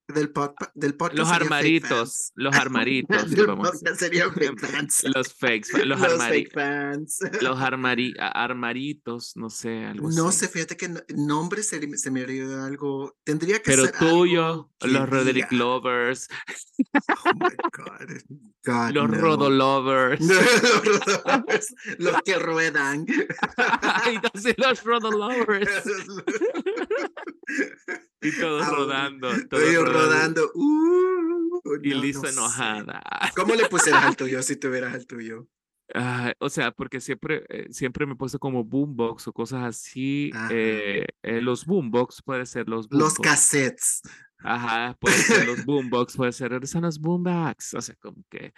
[0.09, 0.33] Del,
[0.75, 1.19] del podcast.
[1.19, 3.31] Los armaritos, los armaritos.
[5.15, 7.19] Los fakes, los, los fake fans.
[7.41, 13.17] Los armaritos, no sé, algo No sé, fíjate que nombre se, se me olvidó algo.
[13.25, 13.95] Tendría que Pero ser.
[13.99, 16.29] Pero tuyo, los Roderick Lovers.
[17.25, 18.93] Oh my God.
[18.93, 20.21] los Rodo Lovers.
[20.21, 21.75] los Rodolovers.
[21.99, 23.07] los que ruedan.
[24.07, 25.83] Entonces, los Rodo Lovers.
[28.21, 29.31] y todos rodando.
[29.49, 30.51] Todos rodando.
[30.55, 33.03] Uh, y Lisa enojada.
[33.37, 35.49] ¿Cómo le pusieras al tuyo si tuvieras al tuyo?
[36.39, 40.31] o sea, porque siempre, eh, siempre me he puesto como boombox o cosas así.
[40.51, 44.01] Eh, eh, los boombox puede ser los Los cassettes.
[44.39, 47.75] Ajá, puede ser los boombox, puede ser, son los boombox.
[47.75, 48.55] O sea, como que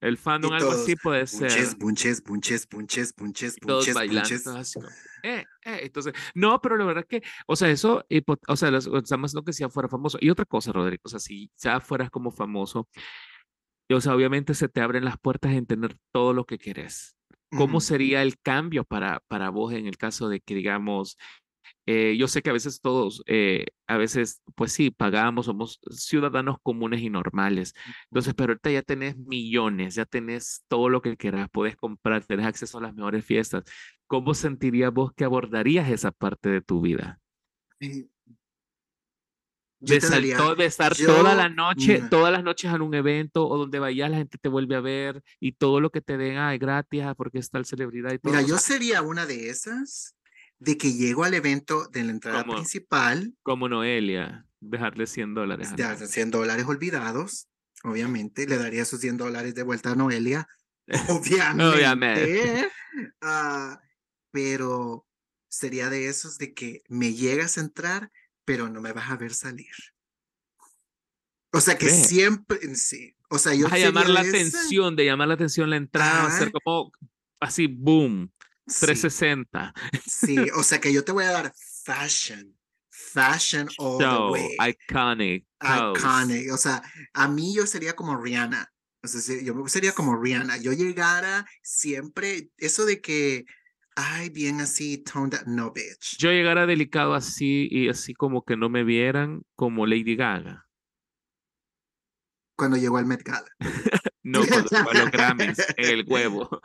[0.00, 1.50] El fandom, algo así puede ser.
[1.78, 3.14] Bunches, bunches, bunches, bunches,
[3.60, 4.76] bunches, bunches.
[5.24, 8.04] Eh, eh, entonces, no, pero la verdad que, o sea, eso,
[8.46, 10.18] o sea, estamos lo que sea fuera famoso.
[10.20, 12.88] Y otra cosa, Rodrigo, o sea, si ya fueras como famoso,
[13.90, 17.16] o sea, obviamente se te abren las puertas en tener todo lo que quieres.
[17.56, 21.16] ¿Cómo sería el cambio para, para vos en el caso de que, digamos,
[21.86, 26.56] eh, yo sé que a veces todos, eh, a veces, pues sí, pagamos, somos ciudadanos
[26.62, 27.74] comunes y normales.
[28.10, 32.46] Entonces, pero ahorita ya tenés millones, ya tenés todo lo que quieras, puedes comprar, tenés
[32.46, 33.64] acceso a las mejores fiestas.
[34.06, 37.20] ¿Cómo sentirías vos que abordarías esa parte de tu vida?
[39.80, 40.00] de,
[40.56, 44.16] de, estar toda la noche, todas las noches en un evento o donde vayas la
[44.16, 47.38] gente te vuelve a ver y todo lo que te den ay, gratis ah, porque
[47.38, 48.32] está el celebridad y todo.
[48.32, 50.16] Mira, yo sería una de esas
[50.58, 53.34] de que llego al evento de la entrada principal.
[53.42, 55.74] Como Noelia, dejarle 100 dólares.
[55.76, 57.48] De 100 dólares olvidados,
[57.84, 58.46] obviamente.
[58.46, 60.48] Le daría esos 100 dólares de vuelta a Noelia,
[61.08, 61.64] obviamente.
[61.64, 62.70] obviamente.
[63.20, 63.80] Ah,
[64.30, 65.06] pero
[65.48, 68.10] sería de esos de que me llegas a entrar,
[68.44, 69.74] pero no me vas a ver salir.
[71.52, 73.14] O sea que siempre, sí.
[73.30, 73.68] O sea, yo.
[73.68, 76.92] a llamar la atención, de llamar la atención la entrada, va a ser como
[77.40, 78.30] así, boom.
[78.68, 79.74] 360.
[80.06, 81.52] Sí, o sea que yo te voy a dar
[81.84, 82.54] fashion.
[82.90, 84.56] Fashion all the way.
[84.60, 85.46] Iconic.
[85.60, 86.52] Iconic.
[86.52, 86.82] O sea,
[87.14, 88.70] a mí yo sería como Rihanna.
[89.02, 90.58] O sea, yo sería como Rihanna.
[90.58, 93.44] Yo llegara siempre, eso de que,
[93.96, 96.18] ay, bien así, toned no, bitch.
[96.18, 100.66] Yo llegara delicado así y así como que no me vieran como Lady Gaga.
[102.56, 103.48] Cuando llegó al Met Gala.
[104.28, 106.60] No, a los Grammys, el huevo.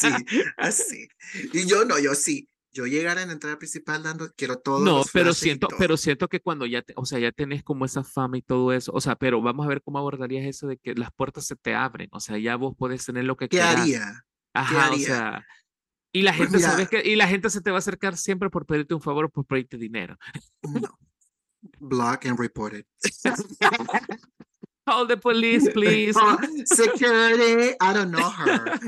[0.00, 0.08] sí,
[0.56, 1.08] así.
[1.52, 2.48] Y yo no, yo sí.
[2.70, 4.84] Yo llegar en la entrada principal dando, quiero todo.
[4.84, 8.38] No, pero siento, pero siento que cuando ya, o sea, ya tenés como esa fama
[8.38, 11.10] y todo eso, o sea, pero vamos a ver cómo abordarías eso de que las
[11.12, 14.24] puertas se te abren, o sea, ya vos podés tener lo que ¿Qué haría?
[14.52, 15.44] Ajá, o sea,
[16.12, 18.66] y la pues gente que, y la gente se te va a acercar siempre por
[18.66, 20.16] pedirte un favor o por pedirte dinero.
[20.62, 20.98] No.
[21.80, 22.86] Block and report it.
[24.88, 26.16] Call the police, please.
[26.64, 28.80] Security, I don't know her.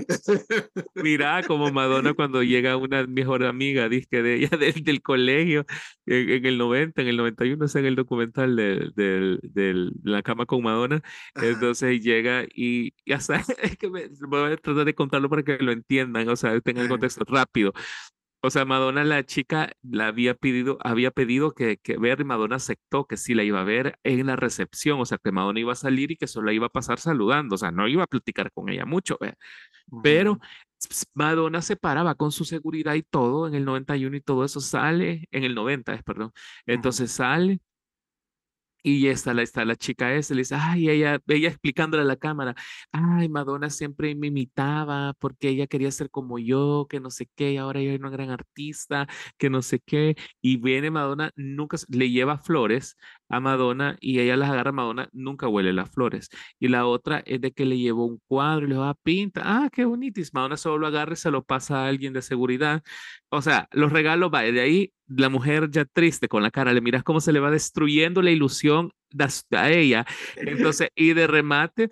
[0.94, 5.66] Mira, como Madonna cuando llega una mejor amiga, dice de ella del, del colegio,
[6.06, 10.62] en, el 90, en el 91, es en el documental de, de, la cama con
[10.62, 11.02] Madonna.
[11.34, 15.58] Entonces llega y ya sabes, es que me, voy a tratar de contarlo para que
[15.58, 17.74] lo entiendan, o sea, tengan el contexto rápido.
[18.42, 22.57] O sea, Madonna, la chica, la había pedido, había pedido que, que ver y Madonna
[22.57, 25.72] aceptó que sí la iba a ver en la recepción, o sea, que Madonna iba
[25.72, 28.07] a salir y que solo la iba a pasar saludando, o sea, no iba a
[28.07, 29.18] platicar con ella mucho,
[30.03, 30.38] pero
[31.14, 35.29] Madonna se paraba con su seguridad y todo en el 91 y todo eso sale,
[35.31, 36.33] en el 90, perdón,
[36.66, 37.61] entonces sale
[38.82, 42.16] y está la, está la chica esa, le dice, ay, ella, ella explicándole a la
[42.16, 42.54] cámara,
[42.92, 47.52] ay, Madonna siempre me imitaba porque ella quería ser como yo, que no sé qué,
[47.52, 49.06] y ahora ella es una gran artista,
[49.38, 50.16] que no sé qué.
[50.40, 52.96] Y viene Madonna, nunca le lleva flores
[53.30, 56.28] a Madonna y ella las agarra a Madonna, nunca huele las flores.
[56.58, 59.42] Y la otra es de que le llevó un cuadro y le va a pinta,
[59.44, 60.34] ah, qué bonitis.
[60.34, 62.82] Madonna solo lo agarra y se lo pasa a alguien de seguridad.
[63.30, 66.80] O sea, los regalos, va, de ahí la mujer ya triste con la cara, le
[66.80, 68.92] miras cómo se le va destruyendo la ilusión
[69.52, 70.06] a ella.
[70.36, 71.90] Entonces, y de remate,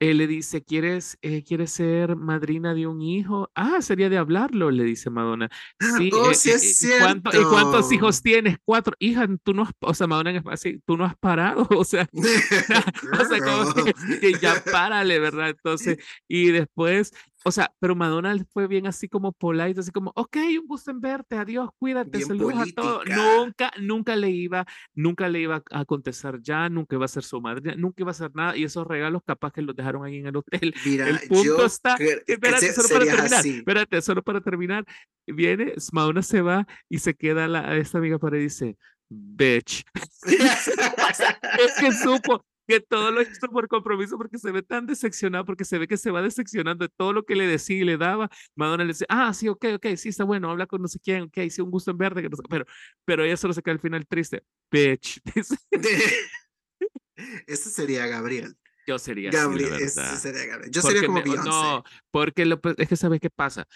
[0.00, 3.50] él le dice, ¿quieres, eh, ¿quieres ser madrina de un hijo?
[3.54, 5.48] Ah, sería de hablarlo, le dice Madonna.
[5.98, 7.30] Sí, oh, eh, sí es cierto.
[7.38, 8.56] ¿Y cuántos hijos tienes?
[8.64, 8.94] Cuatro.
[8.98, 13.24] Hija, tú no has, o sea, Madonna, así, tú no has parado, o sea, o
[13.24, 13.74] sea, como
[14.20, 15.50] que ya párale, ¿verdad?
[15.50, 17.12] Entonces, y después
[17.44, 21.00] o sea, pero Madonna fue bien así como polite, así como, ok, un gusto en
[21.00, 23.04] verte, adiós, cuídate, saludos a todos.
[23.06, 27.40] Nunca, nunca le iba, nunca le iba a contestar ya, nunca iba a ser su
[27.40, 30.26] madre, nunca iba a hacer nada, y esos regalos capaz que los dejaron ahí en
[30.26, 30.74] el hotel.
[30.84, 34.84] Mira, el punto está, espérate, solo para terminar, espérate, solo para terminar,
[35.26, 38.76] viene, Madonna se va y se queda la, esta amiga para y dice,
[39.08, 39.84] bitch.
[40.24, 45.64] es que supo, que todo lo hizo por compromiso porque se ve tan decepcionado, porque
[45.64, 48.30] se ve que se va decepcionando de todo lo que le decía y le daba.
[48.54, 51.22] Madonna le dice, ah, sí, ok, ok, sí, está bueno, habla con no sé quién,
[51.22, 52.64] ok, sí, un gusto en verde, pero,
[53.04, 54.44] pero ella solo se queda al final triste.
[54.70, 55.20] Bitch.
[57.46, 58.56] Ese sería Gabriel.
[58.86, 60.72] Yo sería Gabriel, así, sería Gabriel.
[60.72, 61.48] Yo sería como Beyoncé.
[61.48, 63.66] No, porque lo, es que sabes qué pasa.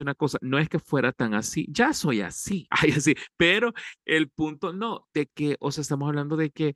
[0.00, 4.30] Una cosa, no es que fuera tan así, ya soy así, ay, así, pero el
[4.30, 6.74] punto no, de que, o sea, estamos hablando de que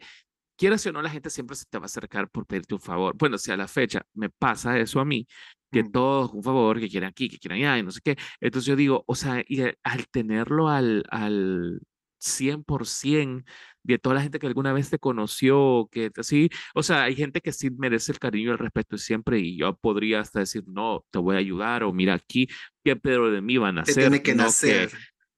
[0.58, 3.16] quieras o no, la gente siempre se te va a acercar por pedirte un favor.
[3.16, 5.26] Bueno, si a la fecha me pasa eso a mí,
[5.70, 5.92] que mm.
[5.92, 8.16] todos un favor, que quieren aquí, que quieren allá, y no sé qué.
[8.40, 11.80] Entonces yo digo, o sea, y al tenerlo al, al,
[12.20, 13.44] 100%
[13.84, 17.40] de toda la gente que alguna vez te conoció, que sí, o sea, hay gente
[17.40, 21.04] que sí merece el cariño y el respeto siempre y yo podría hasta decir, no,
[21.10, 22.48] te voy a ayudar o mira aquí,
[22.84, 23.94] ¿qué Pedro de mí van a hacer?
[23.94, 24.90] Tiene que nacer.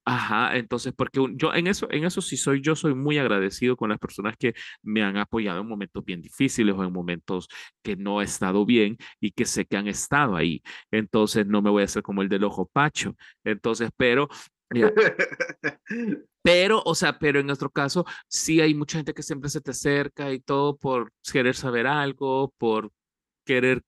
[0.04, 3.90] Ajá, entonces, porque yo en eso, en eso sí soy, yo soy muy agradecido con
[3.90, 7.48] las personas que me han apoyado en momentos bien difíciles o en momentos
[7.82, 10.62] que no he estado bien y que sé que han estado ahí.
[10.90, 13.14] Entonces, no me voy a hacer como el del ojo pacho.
[13.44, 14.28] Entonces, pero
[16.42, 19.72] Pero, o sea, pero en nuestro caso, sí hay mucha gente que siempre se te
[19.72, 22.90] acerca y todo por querer saber algo, por
[23.44, 23.82] querer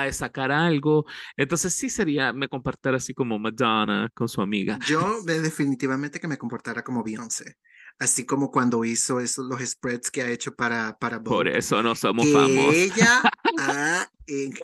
[0.00, 1.06] a sacar algo.
[1.36, 4.78] Entonces sí sería me comportar así como Madonna con su amiga.
[4.86, 7.56] Yo definitivamente que me comportara como Beyoncé.
[7.98, 11.94] Así como cuando hizo esos, los spreads que ha hecho para, para Por eso no
[11.94, 12.74] somos famosos.
[12.74, 13.22] Ella
[13.58, 14.08] ha,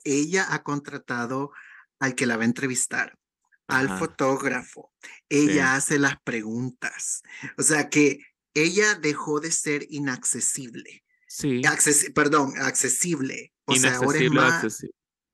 [0.05, 1.53] ella ha contratado
[2.01, 3.19] al que la va a entrevistar
[3.69, 4.91] al fotógrafo.
[5.29, 7.23] Ella hace las preguntas.
[7.59, 8.21] O sea que
[8.55, 11.05] ella dejó de ser inaccesible.
[11.29, 11.61] Sí.
[12.15, 13.53] perdón, accesible.
[13.67, 14.87] O sea, ahora es más,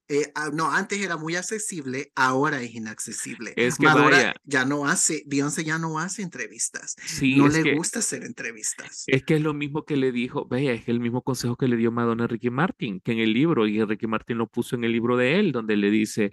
[0.09, 3.55] eh, ah, no, antes era muy accesible, ahora es inaccesible.
[3.57, 4.35] Es que vaya.
[4.45, 6.95] ya no hace, Beyoncé ya no hace entrevistas.
[7.07, 9.05] Sí, no le gusta hacer entrevistas.
[9.07, 11.77] Es que es lo mismo que le dijo, vaya, es el mismo consejo que le
[11.77, 14.85] dio Madonna a Ricky Martin, que en el libro, y Ricky Martin lo puso en
[14.85, 16.31] el libro de él, donde le dice,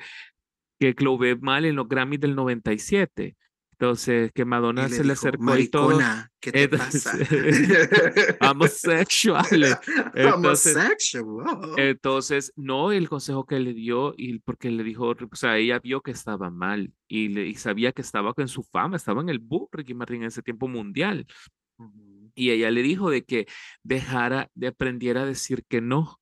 [0.79, 2.35] que lo ve mal en los Grammys del
[3.81, 5.99] Entonces, que Madonna se le acercó y todo.
[6.39, 7.17] ¿qué te pasa?
[8.51, 9.79] homosexual.
[10.13, 10.77] Entonces,
[11.77, 16.01] entonces, no el consejo que le dio, y porque le dijo, o sea, ella vio
[16.01, 19.39] que estaba mal y, le, y sabía que estaba en su fama, estaba en el
[19.39, 21.25] book Ricky Martin en ese tiempo mundial.
[22.35, 23.47] Y ella le dijo de que
[23.81, 26.19] dejara, de aprendiera a decir que no,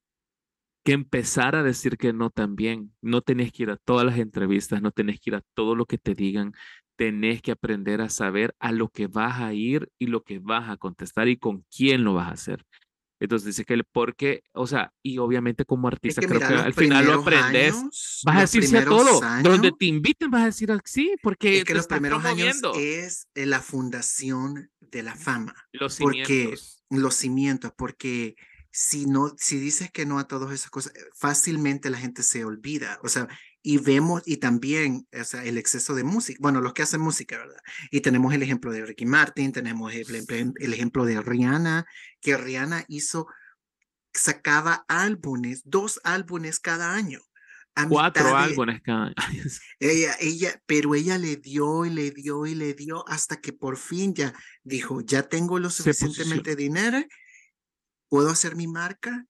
[0.86, 2.94] que empezar a decir que no también.
[3.02, 5.86] No tenés que ir a todas las entrevistas, no tenés que ir a todo lo
[5.86, 6.54] que te digan.
[7.00, 10.70] Tenés que aprender a saber a lo que vas a ir y lo que vas
[10.70, 12.66] a contestar y con quién lo vas a hacer.
[13.22, 17.06] Entonces dice que el porque, o sea, y obviamente como artista creo que al final
[17.06, 18.22] lo aprendes.
[18.26, 19.22] vas a decir sí a todo.
[19.42, 23.46] Donde te inviten vas a decir sí, porque es que los primeros años es eh,
[23.46, 25.56] la fundación de la fama.
[25.72, 26.28] Los cimientos.
[26.28, 28.36] Porque, los cimientos, porque
[28.72, 33.00] si no, si dices que no a todas esas cosas, fácilmente la gente se olvida.
[33.04, 33.30] O sea,
[33.70, 37.38] y vemos, y también, o sea, el exceso de música, bueno, los que hacen música,
[37.38, 37.62] ¿verdad?
[37.92, 40.08] Y tenemos el ejemplo de Ricky Martin, tenemos el,
[40.58, 41.86] el ejemplo de Rihanna,
[42.20, 43.28] que Rihanna hizo,
[44.12, 47.20] sacaba álbumes, dos álbumes cada año.
[47.88, 49.16] Cuatro álbumes cada año.
[49.80, 53.78] Ella, ella, pero ella le dio y le dio y le dio hasta que por
[53.78, 57.06] fin ya dijo, ya tengo lo suficientemente dinero
[58.10, 59.28] ¿puedo hacer mi marca?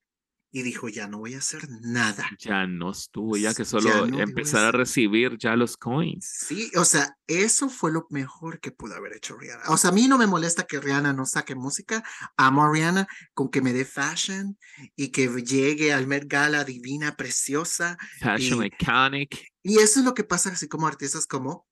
[0.52, 2.28] Y dijo, ya no voy a hacer nada.
[2.40, 6.26] Ya no estuvo, ya que solo empezar a recibir ya los coins.
[6.26, 9.66] Sí, o sea, eso fue lo mejor que pudo haber hecho Rihanna.
[9.68, 12.04] O sea, a mí no me molesta que Rihanna no saque música.
[12.36, 14.58] Amo a Rihanna con que me dé fashion
[14.96, 17.98] y que llegue al Met Gala divina, preciosa.
[18.20, 19.52] Fashion iconic.
[19.62, 21.68] Y eso es lo que pasa así como artistas como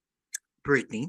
[0.63, 1.05] Britney.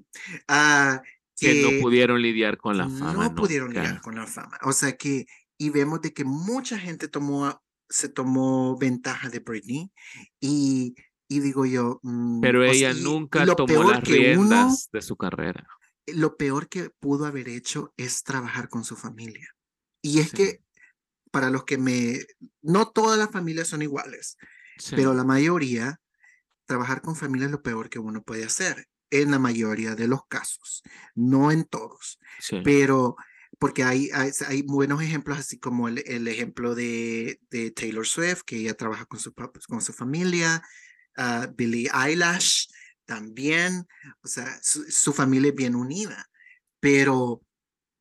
[0.48, 1.00] Uh,
[1.36, 3.12] que, no pudieron lidiar con la fama.
[3.12, 4.58] No pudieron lidiar con la fama.
[4.62, 5.26] O sea que
[5.58, 9.92] y vemos de que mucha gente tomó, se tomó ventaja de Britney
[10.40, 10.94] y,
[11.28, 11.98] y digo yo...
[12.02, 15.66] Mm, Pero ella nunca tomó las riendas de su carrera.
[16.06, 19.54] Lo peor que pudo haber hecho es trabajar con su familia.
[20.00, 20.62] Y es que
[21.30, 22.20] para los que me...
[22.62, 24.38] No todas las familias son iguales,
[24.92, 26.00] pero la mayoría,
[26.66, 30.26] trabajar con familia es lo peor que uno puede hacer en la mayoría de los
[30.28, 30.82] casos,
[31.14, 32.18] no en todos,
[32.62, 33.16] pero
[33.58, 38.56] porque hay, hay, buenos ejemplos, así como el, el ejemplo de, de, Taylor Swift, que
[38.56, 40.62] ella trabaja con su, con su familia,
[41.16, 42.68] uh, Billie Eilish
[43.04, 43.88] también,
[44.22, 46.30] o sea, su, familia es bien unida,
[46.78, 47.42] pero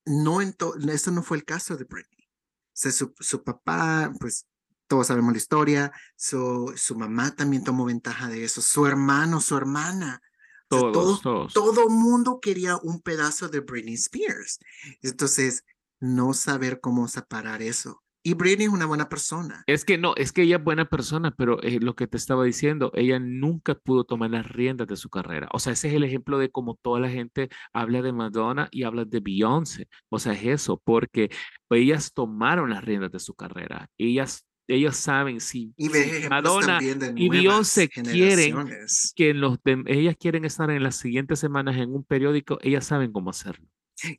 [0.06, 0.56] no en
[0.90, 2.26] eso no fue el caso de Britney.
[2.28, 4.46] O sea, su, su papá, pues
[4.88, 9.56] todos sabemos la historia, su, su mamá también tomó ventaja de eso, su hermano, su
[9.58, 10.22] hermana,
[10.68, 14.60] todos, todo, todo mundo quería un pedazo de Britney Spears.
[15.02, 15.64] Entonces,
[16.00, 18.04] no saber cómo separar eso.
[18.28, 19.64] Y Britney es una buena persona.
[19.68, 22.44] Es que no, es que ella es buena persona, pero eh, lo que te estaba
[22.44, 25.48] diciendo, ella nunca pudo tomar las riendas de su carrera.
[25.54, 28.84] O sea, ese es el ejemplo de cómo toda la gente habla de Madonna y
[28.84, 29.88] habla de Beyoncé.
[30.10, 31.30] O sea, es eso, porque
[31.70, 33.90] ellas tomaron las riendas de su carrera.
[33.98, 35.90] Ellas ellos saben si, y
[36.30, 36.80] Madonna
[37.16, 38.70] y Beyoncé quieren
[39.16, 43.30] que los ellas quieren estar en las siguientes semanas en un periódico, ellas saben cómo
[43.30, 43.68] hacerlo.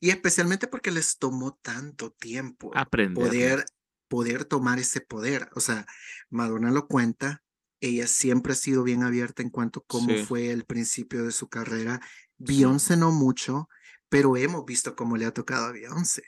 [0.00, 3.64] Y especialmente porque les tomó tanto tiempo aprender poder
[4.08, 5.48] poder tomar ese poder.
[5.54, 5.86] O sea,
[6.30, 7.42] Madonna lo cuenta,
[7.80, 11.48] ella siempre ha sido bien abierta en cuanto a cómo fue el principio de su
[11.48, 12.00] carrera.
[12.38, 13.68] Beyoncé no mucho,
[14.08, 16.24] pero hemos visto cómo le ha tocado a Beyoncé.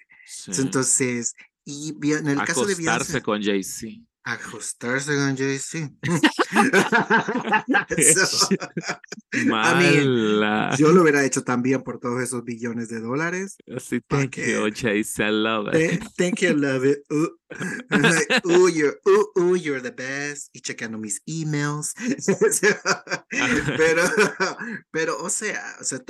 [0.47, 3.23] Entonces, y en el caso de Beyoncé.
[3.23, 4.07] con Jay-Z.
[4.23, 5.91] Ajustarse con Jay-Z.
[10.79, 13.57] yo lo hubiera hecho también por todos esos billones de dólares.
[13.79, 15.27] Sí, thank you, Jay-Z.
[15.27, 16.05] I love it.
[16.17, 17.03] Thank you, love it.
[18.47, 19.01] Ooh, you're,
[19.39, 20.51] ooh, you're the best.
[20.53, 21.95] Y chequeando mis emails.
[23.77, 24.03] pero,
[24.91, 26.01] pero, o sea, o sea,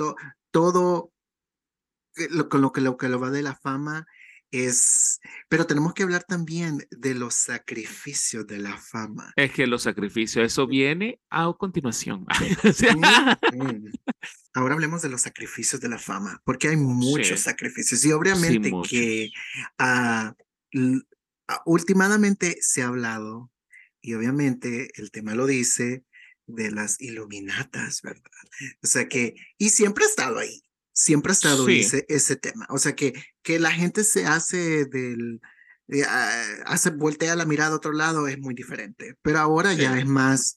[0.51, 1.13] todo
[2.49, 4.05] con lo que, lo que lo va de la fama
[4.51, 9.31] es, pero tenemos que hablar también de los sacrificios de la fama.
[9.35, 12.25] Es que los sacrificios, eso viene a continuación.
[14.53, 19.31] Ahora hablemos de los sacrificios de la fama, porque hay muchos sacrificios y obviamente que
[19.79, 20.33] uh,
[21.65, 23.49] últimamente se ha hablado
[24.01, 26.03] y obviamente el tema lo dice
[26.47, 28.31] de las iluminatas, ¿verdad?
[28.83, 30.61] O sea que, y siempre ha estado ahí,
[30.93, 32.67] siempre ha estado ese, ese tema.
[32.69, 35.41] O sea, que, que la gente se hace del,
[35.91, 39.99] eh, ah, hace, voltea la mirada a otro lado es muy diferente, pero ahora ya
[39.99, 40.55] es más,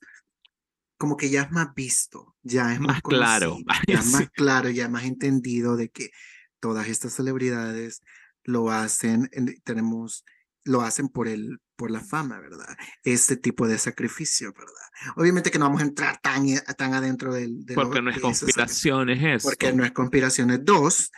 [0.97, 3.59] como que ya es más visto, ya es más, claro,
[3.89, 6.11] ya es más claro, ya más entendido de que
[6.61, 8.01] todas estas celebridades
[8.45, 9.28] lo hacen,
[9.64, 10.24] tenemos
[10.62, 12.77] lo hacen por el por la fama, ¿verdad?
[13.03, 15.14] Este tipo de sacrificio, ¿verdad?
[15.16, 16.47] Obviamente que no vamos a entrar tan,
[16.77, 17.64] tan adentro del...
[17.64, 19.49] De porque no es conspiraciones eso.
[19.49, 21.11] Porque no es conspiraciones dos,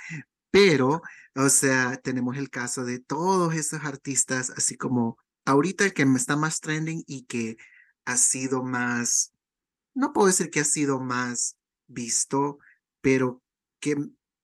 [0.51, 1.03] pero,
[1.35, 6.37] o sea, tenemos el caso de todos esos artistas, así como ahorita el que está
[6.37, 7.57] más trending y que
[8.05, 9.33] ha sido más,
[9.95, 12.59] no puedo decir que ha sido más visto,
[13.01, 13.43] pero
[13.81, 13.97] que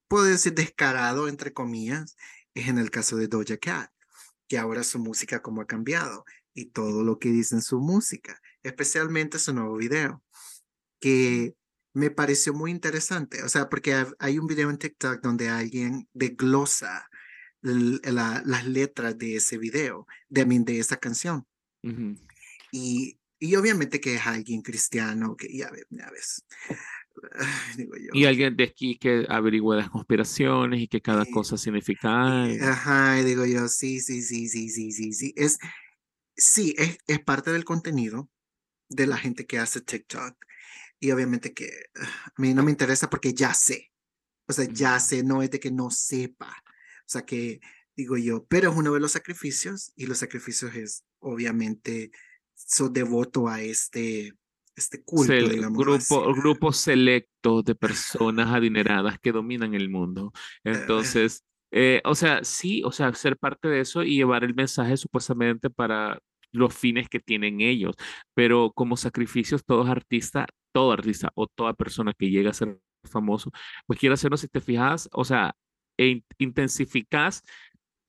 [0.08, 2.16] puedo decir descarado, entre comillas,
[2.54, 3.91] es en el caso de Doja Cat
[4.52, 8.38] que ahora su música como ha cambiado y todo lo que dice en su música,
[8.62, 10.22] especialmente su nuevo video,
[11.00, 11.54] que
[11.94, 17.08] me pareció muy interesante, o sea, porque hay un video en TikTok donde alguien desglosa
[17.62, 21.46] las letras de ese video, de, de esa canción.
[22.70, 26.44] y, y obviamente que es alguien cristiano, que ya, ya ves,
[28.12, 33.24] y alguien de aquí que averigüe las conspiraciones y que cada cosa significa Ajá, y
[33.24, 35.34] digo yo, sí, sí, sí, sí, sí, sí, sí.
[35.36, 35.58] Es,
[36.36, 38.30] sí, es, es parte del contenido
[38.88, 40.36] de la gente que hace TikTok.
[41.00, 43.90] Y obviamente que a mí no me interesa porque ya sé.
[44.46, 46.62] O sea, ya sé, no es de que no sepa.
[47.00, 47.60] O sea, que
[47.96, 52.10] digo yo, pero es uno de los sacrificios y los sacrificios es obviamente,
[52.54, 54.34] so devoto a este
[54.76, 55.78] este culto, digamos.
[55.78, 60.32] Grupo, Grupos selectos de personas adineradas que dominan el mundo.
[60.64, 64.96] Entonces, eh, o sea, sí, o sea, ser parte de eso y llevar el mensaje
[64.96, 66.18] supuestamente para
[66.52, 67.94] los fines que tienen ellos,
[68.34, 73.50] pero como sacrificios, todos artistas, todo artista o toda persona que llega a ser famoso,
[73.86, 75.54] pues quiere hacerlo si te fijas, o sea,
[75.98, 77.42] e intensificas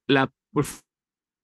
[0.08, 0.32] la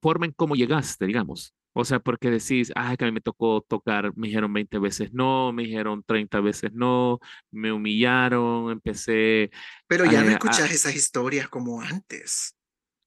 [0.01, 1.53] forma en cómo llegaste, digamos.
[1.79, 5.13] O sea, porque decís, ah, que a mí me tocó tocar, me dijeron 20 veces
[5.13, 7.19] no, me dijeron 30 veces no,
[7.51, 9.49] me humillaron, empecé...
[9.87, 12.55] Pero ya no escuchas esas historias como antes.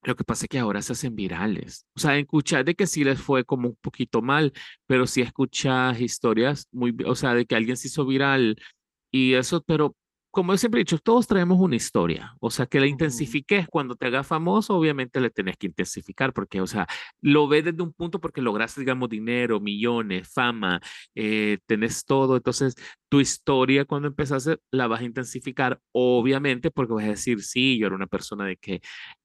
[0.04, 1.86] Lo que pasa es que ahora se hacen virales.
[1.94, 4.52] O sea, escuchar de que sí les fue como un poquito mal,
[4.86, 8.56] pero sí escuchas historias muy, o sea, de que alguien se hizo viral
[9.12, 9.94] y eso, pero
[10.32, 13.96] como yo siempre he dicho, todos traemos una historia, o sea, que la intensifiques cuando
[13.96, 16.86] te hagas famoso, obviamente le tenés que intensificar, porque, o sea,
[17.20, 20.80] lo ves desde un punto porque lograste, digamos, dinero, millones, fama,
[21.14, 22.74] eh, tenés todo, entonces
[23.10, 27.86] tu historia cuando empezaste la vas a intensificar, obviamente, porque vas a decir, sí, yo
[27.88, 28.80] era una persona de que,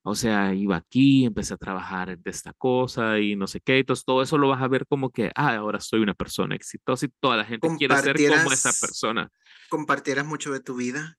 [0.10, 4.06] o sea, iba aquí, empecé a trabajar de esta cosa y no sé qué, entonces
[4.06, 7.10] todo eso lo vas a ver como que, ah, ahora soy una persona exitosa y
[7.20, 9.32] toda la gente quiere ser como esa persona
[9.68, 11.18] compartieras mucho de tu vida?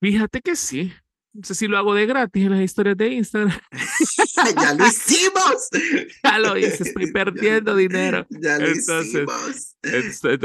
[0.00, 0.92] Fíjate que sí.
[1.32, 3.58] No sé si lo hago de gratis en las historias de Instagram.
[4.56, 5.68] ya lo hicimos.
[6.22, 8.26] ya lo hice, estoy perdiendo dinero.
[8.30, 9.76] Ya lo hicimos.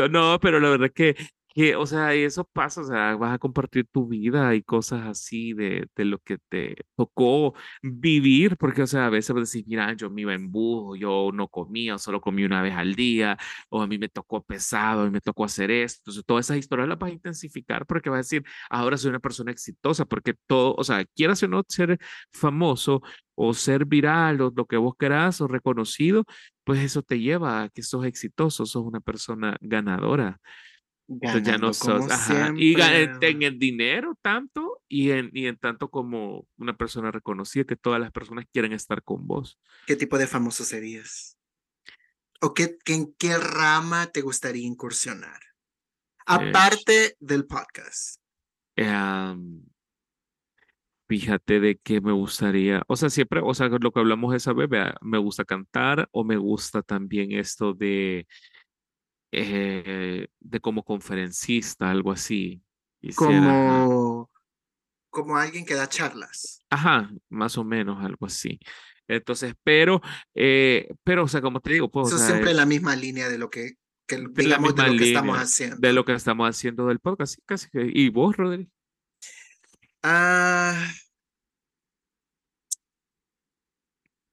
[0.09, 3.33] no, pero la verdad es que que, o sea, y eso pasa, o sea, vas
[3.33, 8.83] a compartir tu vida y cosas así de, de lo que te tocó vivir, porque,
[8.83, 12.21] o sea, a veces decís, mira, yo me iba en bus, yo no comía, solo
[12.21, 13.37] comí una vez al día,
[13.69, 16.01] o a mí me tocó pesado y me tocó hacer esto.
[16.01, 19.19] Entonces, todas esas historias las vas a intensificar porque vas a decir, ahora soy una
[19.19, 21.97] persona exitosa, porque todo, o sea, quieras o no ser
[22.31, 23.01] famoso
[23.35, 26.25] o ser viral o lo que vos querás o reconocido,
[26.63, 30.39] pues eso te lleva a que sos exitoso, sos una persona ganadora
[31.21, 32.05] ya no sos,
[32.55, 37.75] y en el dinero tanto y en, y en tanto como una persona reconocida que
[37.75, 39.59] todas las personas quieren estar con vos.
[39.87, 41.37] ¿Qué tipo de famoso serías?
[42.41, 45.39] ¿O qué, en qué rama te gustaría incursionar?
[46.25, 48.21] Aparte del podcast.
[51.07, 54.69] Fíjate de que me gustaría, o sea, siempre, o sea, lo que hablamos esa vez,
[55.01, 58.27] me gusta cantar o me gusta también esto de,
[59.31, 62.61] eh, de como conferencista, algo así.
[63.15, 64.29] como,
[65.09, 66.63] como alguien que da charlas.
[66.69, 68.59] Ajá, más o menos, algo así.
[69.07, 70.01] Entonces, pero,
[70.35, 72.09] eh, pero, o sea, como te digo, pues.
[72.09, 73.73] Eso siempre en la misma línea de lo que,
[74.07, 75.77] que digamos, de lo que estamos haciendo.
[75.79, 77.89] De lo que estamos haciendo del podcast, casi que.
[77.91, 78.69] ¿Y vos, Rodri?
[80.03, 80.79] Ah,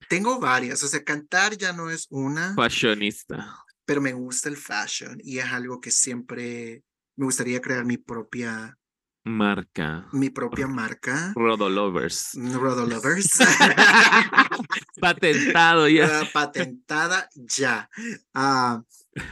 [0.09, 2.55] tengo varias, o sea, cantar ya no es una.
[2.55, 3.66] Fashionista.
[3.87, 6.82] Pero me gusta el fashion y es algo que siempre
[7.16, 8.76] me gustaría crear mi propia
[9.24, 10.09] marca.
[10.12, 11.32] Mi propia marca.
[11.34, 12.32] Rodolovers.
[12.34, 13.39] Rodolovers.
[15.01, 16.20] Patentado ya.
[16.20, 17.89] Ah, patentada ya.
[18.34, 18.82] Ah,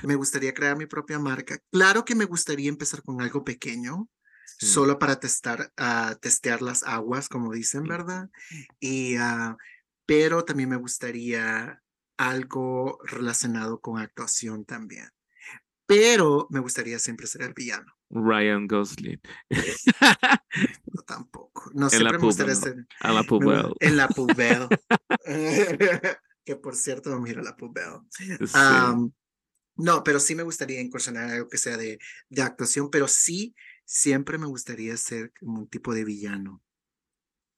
[0.03, 1.59] me gustaría crear mi propia marca.
[1.71, 4.09] Claro que me gustaría empezar con algo pequeño
[4.59, 8.31] solo para testar, uh, testear las aguas, como dicen, ¿verdad?
[8.81, 9.17] Y,
[10.07, 11.83] pero también me gustaría
[12.17, 15.09] algo relacionado con actuación también.
[15.87, 17.93] Pero me gustaría siempre ser el villano.
[18.11, 19.21] Ryan Gosling.
[19.51, 21.71] no, tampoco.
[21.75, 22.87] No, siempre me gustaría ser.
[23.01, 23.75] A la pubel.
[23.81, 24.69] En la pubel.
[26.45, 28.01] que por cierto, no miro la pubel.
[29.77, 31.99] no, pero sí me gustaría incursionar algo que sea de,
[32.29, 33.55] de actuación, pero sí
[33.85, 36.63] siempre me gustaría ser como un tipo de villano.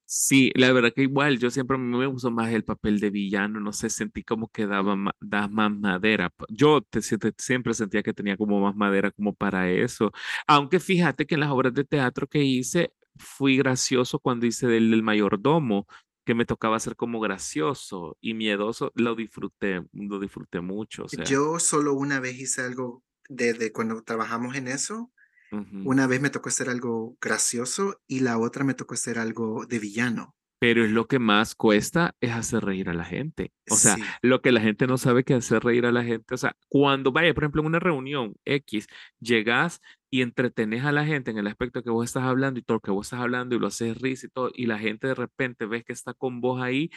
[0.09, 3.73] Sí, la verdad que igual, yo siempre me gustó más el papel de villano, no
[3.73, 5.15] sé, sentí como que daba más,
[5.51, 6.33] más madera.
[6.49, 10.13] Yo te, siempre sentía que tenía como más madera como para eso.
[10.47, 14.93] Aunque fíjate que en las obras de teatro que hice, fui gracioso cuando hice del,
[14.93, 15.89] del mayordomo,
[16.25, 21.07] que me tocaba ser como gracioso y miedoso, lo disfruté, lo disfruté mucho.
[21.25, 25.13] Yo solo una vez hice algo desde cuando trabajamos en eso,
[25.51, 29.79] una vez me tocó hacer algo gracioso y la otra me tocó hacer algo de
[29.79, 30.35] villano.
[30.59, 33.53] Pero es lo que más cuesta es hacer reír a la gente.
[33.71, 36.35] O sea, lo que la gente no sabe que hacer reír a la gente.
[36.35, 38.87] O sea, cuando vaya, por ejemplo, en una reunión X,
[39.21, 42.77] llegas y entretenes a la gente en el aspecto que vos estás hablando y todo
[42.77, 45.15] lo que vos estás hablando y lo haces risa y todo, y la gente de
[45.15, 46.91] repente ves que está con vos ahí,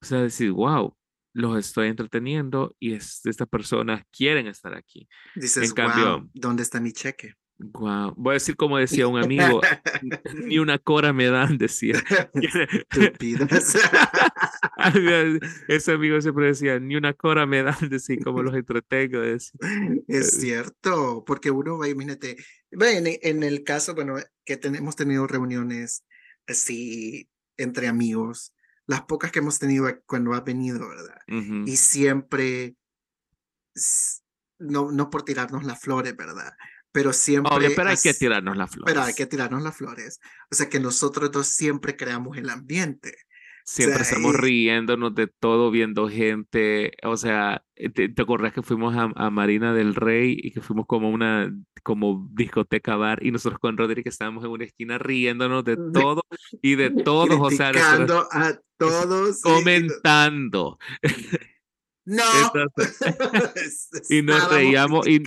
[0.00, 0.96] o sea, decir, wow,
[1.34, 5.06] los estoy entreteniendo y estas personas quieren estar aquí.
[5.34, 7.34] Dices, en cambio, ¿dónde está mi cheque?
[7.62, 8.14] Wow.
[8.16, 9.60] Voy a decir como decía un amigo,
[10.44, 11.94] ni una cora me dan, decía.
[15.68, 19.22] Ese amigo siempre decía, ni una cora me dan, decía, como los entretengo.
[19.22, 19.52] Es
[20.08, 22.36] eh, cierto, porque uno imagínate,
[22.70, 26.04] en, en el caso, bueno, que hemos tenido reuniones
[26.46, 28.54] así entre amigos,
[28.86, 31.18] las pocas que hemos tenido cuando ha venido, ¿verdad?
[31.66, 32.76] Y siempre,
[34.58, 36.52] no, no por tirarnos las flores, ¿verdad?
[36.92, 37.70] Pero siempre...
[37.74, 38.92] pero hay que tirarnos las flores.
[38.92, 40.20] Pero hay que tirarnos las flores.
[40.50, 43.14] O sea que nosotros dos siempre creamos el ambiente.
[43.64, 46.92] Siempre estamos riéndonos de todo, viendo gente.
[47.04, 50.86] O sea, eh, ¿te, te acordás que fuimos a, Marina del Rey y que fuimos
[50.86, 51.52] como una
[51.84, 56.22] como discoteca bar y nosotros con Rodríguez estábamos en una esquina riéndonos de todo
[56.60, 60.78] y de todos, o sea, a todos comentando.
[62.04, 62.24] No.
[64.08, 65.22] y nos reíamos y,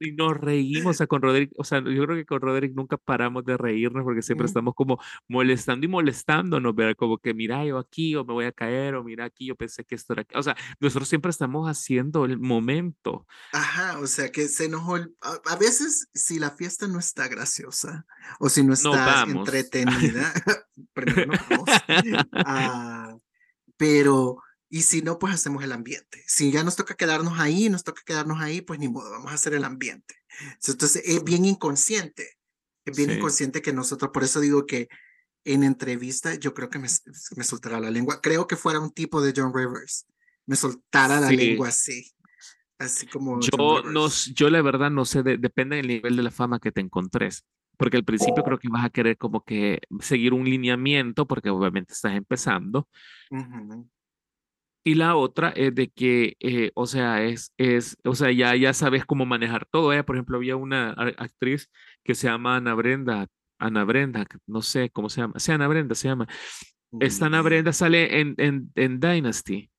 [0.00, 2.96] y, nos reímos, o sea, con Roderick, o sea, yo creo que con Roderick nunca
[2.96, 7.78] paramos de reírnos porque siempre estamos como molestando y molestándonos, ver como que mira yo
[7.78, 10.36] aquí o me voy a caer o mira aquí yo pensé que esto era aquí.
[10.36, 13.26] o sea, nosotros siempre estamos haciendo el momento.
[13.52, 14.82] Ajá, o sea, que se nos
[15.20, 18.04] a, veces si la fiesta no está graciosa
[18.40, 20.32] o si no está entretenida,
[20.92, 21.70] primero no vamos.
[22.32, 23.16] Ah,
[23.76, 24.43] pero
[24.74, 26.24] y si no, pues hacemos el ambiente.
[26.26, 29.36] Si ya nos toca quedarnos ahí, nos toca quedarnos ahí, pues ni modo, vamos a
[29.36, 30.16] hacer el ambiente.
[30.66, 32.38] Entonces es bien inconsciente,
[32.84, 34.88] es bien inconsciente que nosotros, por eso digo que
[35.44, 36.88] en entrevista yo creo que me,
[37.36, 38.20] me soltará la lengua.
[38.20, 40.06] Creo que fuera un tipo de John Rivers,
[40.44, 42.12] me soltara la lengua así.
[42.76, 43.38] Así como.
[43.42, 46.80] Yo, no, yo la verdad no sé, depende del nivel de la fama que te
[46.80, 47.44] encontres.
[47.76, 51.92] Porque al principio creo que vas a querer como que seguir un lineamiento, porque obviamente
[51.92, 52.88] estás empezando.
[54.86, 58.74] Y la otra es de que, eh, o sea, es, es, o sea, ya, ya
[58.74, 59.92] sabes cómo manejar todo.
[59.92, 61.70] Ella, por ejemplo, había una actriz
[62.04, 63.26] que se llama Ana Brenda,
[63.58, 66.28] Ana Brenda, no sé cómo se llama, sí, Ana Brenda se llama.
[67.00, 69.70] Esta Ana Brenda sale en, en, en Dynasty.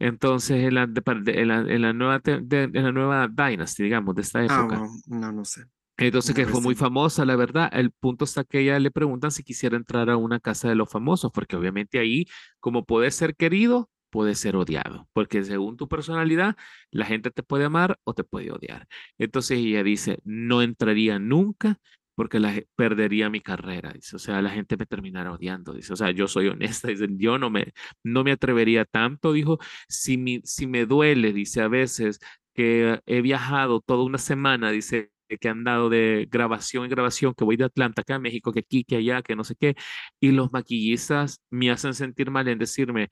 [0.00, 4.40] Entonces, en la, en la, en la nueva, en la nueva Dynasty, digamos, de esta
[4.40, 4.82] ah, época.
[5.06, 5.64] no, no, sé.
[5.96, 7.70] Entonces, que fue muy famosa, la verdad.
[7.72, 10.90] El punto está que ella le preguntan si quisiera entrar a una casa de los
[10.90, 12.26] famosos, porque obviamente ahí,
[12.58, 16.54] como puede ser querido, puede ser odiado, porque según tu personalidad,
[16.92, 18.86] la gente te puede amar o te puede odiar.
[19.18, 21.80] Entonces ella dice, no entraría nunca
[22.14, 25.96] porque la, perdería mi carrera, dice, o sea, la gente me terminará odiando, dice, o
[25.96, 27.72] sea, yo soy honesta, dice, yo no me,
[28.04, 29.58] no me atrevería tanto, dijo,
[29.88, 32.20] si, mi, si me duele, dice, a veces
[32.54, 35.10] que he viajado toda una semana, dice,
[35.40, 38.60] que han dado de grabación en grabación, que voy de Atlanta acá a México, que
[38.60, 39.74] aquí, que allá, que no sé qué,
[40.20, 43.10] y los maquillistas me hacen sentir mal en decirme,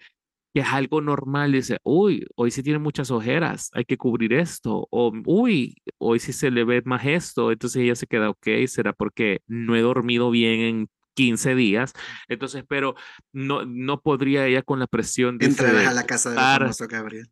[0.52, 4.86] que es algo normal, dice, uy, hoy sí tiene muchas ojeras, hay que cubrir esto,
[4.90, 8.92] o uy, hoy sí se le ve más esto, entonces ella se queda, ok, será
[8.92, 11.92] porque no he dormido bien en 15 días,
[12.28, 12.94] entonces, pero
[13.32, 15.46] no, no podría ella con la presión de...
[15.46, 17.28] Entrar a la casa de famoso Gabriel.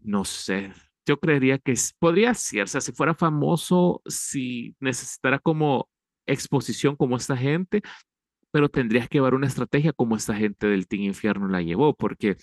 [0.00, 0.72] No sé,
[1.06, 5.88] yo creería que podría ser, o sea, si fuera famoso, si necesitara como
[6.26, 7.82] exposición como esta gente,
[8.52, 12.36] pero tendrías que llevar una estrategia como esta gente del Team Infierno la llevó, porque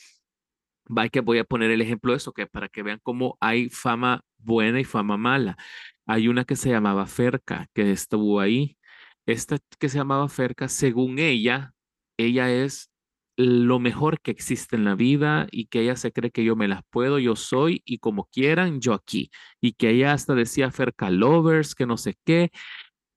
[1.11, 4.21] que voy a poner el ejemplo de eso, que para que vean cómo hay fama
[4.37, 5.57] buena y fama mala.
[6.05, 8.77] Hay una que se llamaba Ferca, que estuvo ahí.
[9.25, 11.73] Esta que se llamaba Ferca, según ella,
[12.17, 12.91] ella es
[13.37, 16.67] lo mejor que existe en la vida y que ella se cree que yo me
[16.67, 19.31] las puedo, yo soy y como quieran, yo aquí.
[19.61, 22.51] Y que ella hasta decía Ferca Lovers, que no sé qué.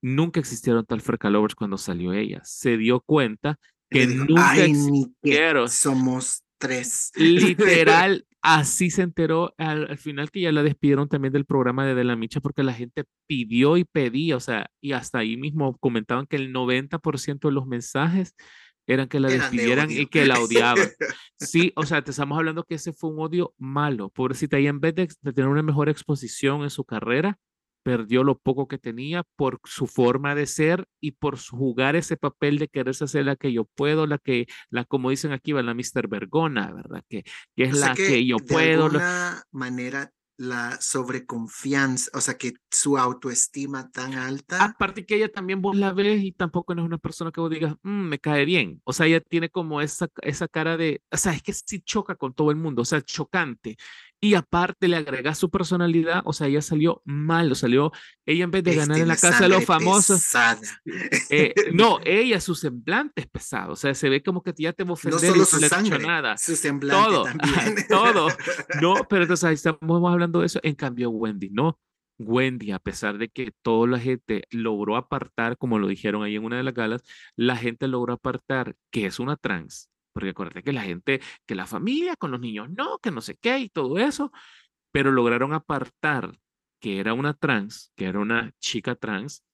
[0.03, 1.01] Nunca existieron tal
[1.33, 2.41] Lovers cuando salió ella.
[2.45, 5.69] Se dio cuenta que nunca existieron.
[5.69, 7.13] Somos tres.
[7.17, 12.03] Literal, así se enteró al, final que ya la despidieron también del programa de De
[12.03, 16.27] la Micha porque la gente pidió y pedía, o sea, y hasta ahí mismo comentaban
[16.27, 18.35] que el 90% de los mensajes
[18.89, 20.89] eran que la despidieran y que la odiaban.
[21.39, 24.11] Sí, o sea, te estamos hablando que ese fue un odio malo.
[24.11, 27.37] Pobrecita, y en vez de tener una mejor exposición en su carrera,
[27.83, 32.59] perdió lo poco que tenía por su forma de ser y por jugar ese papel
[32.59, 35.75] de quererse hacer la que yo puedo, la que, la como dicen aquí, va la
[35.75, 36.09] Mr.
[36.09, 37.03] Vergona, ¿verdad?
[37.09, 37.25] Que,
[37.57, 38.89] que es la que, yo puedo.
[38.89, 44.65] De alguna manera la sobreconfianza, o sea, que su autoestima tan alta.
[44.65, 47.51] Aparte que ella también vos la ves y tampoco no es una persona que vos
[47.51, 48.81] digas, mm, me cae bien.
[48.85, 52.17] O sea, ella tiene como esa, esa cara de, o sea, es que sí choca
[52.17, 53.77] con todo el mundo, o sea, chocante
[54.25, 57.91] y aparte le agrega su personalidad, o sea, ella salió mal, o salió,
[58.25, 60.25] ella en vez de ganar en la casa de los famosos,
[61.29, 64.85] eh, no, ella, su semblante es pesado, o sea, se ve como que ya te
[64.85, 66.39] va a ofender no solo su sangre, nada.
[66.39, 67.87] su semblante todo, también.
[67.89, 68.29] todo,
[68.81, 71.81] no, pero entonces ahí estamos hablando de eso, en cambio Wendy, no,
[72.19, 76.45] Wendy, a pesar de que toda la gente logró apartar, como lo dijeron ahí en
[76.45, 77.03] una de las galas,
[77.35, 81.67] la gente logró apartar que es una trans, porque acuérdate que la gente, que la
[81.67, 84.33] familia con los niños no, que no sé qué y todo eso,
[84.93, 86.39] pero lograron apartar
[86.81, 89.45] que era una trans, que era una chica trans,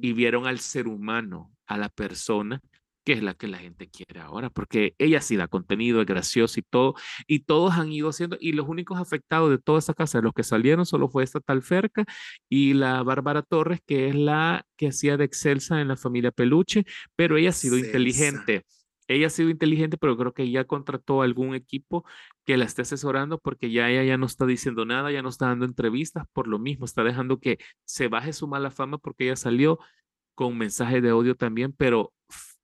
[0.00, 2.60] y vieron al ser humano, a la persona,
[3.04, 6.58] que es la que la gente quiere ahora, porque ella sí da contenido, es gracioso
[6.58, 6.94] y todo,
[7.26, 10.42] y todos han ido haciendo, y los únicos afectados de toda esa casa, los que
[10.42, 12.04] salieron, solo fue esta tal Ferca
[12.48, 16.84] y la Bárbara Torres, que es la que hacía de Excelsa en la familia Peluche,
[17.14, 18.64] pero ella ha sido inteligente
[19.08, 22.04] ella ha sido inteligente, pero creo que ya contrató algún equipo
[22.44, 25.46] que la esté asesorando porque ya ella ya no está diciendo nada, ya no está
[25.46, 29.36] dando entrevistas por lo mismo, está dejando que se baje su mala fama porque ella
[29.36, 29.78] salió
[30.34, 32.12] con mensaje de odio también, pero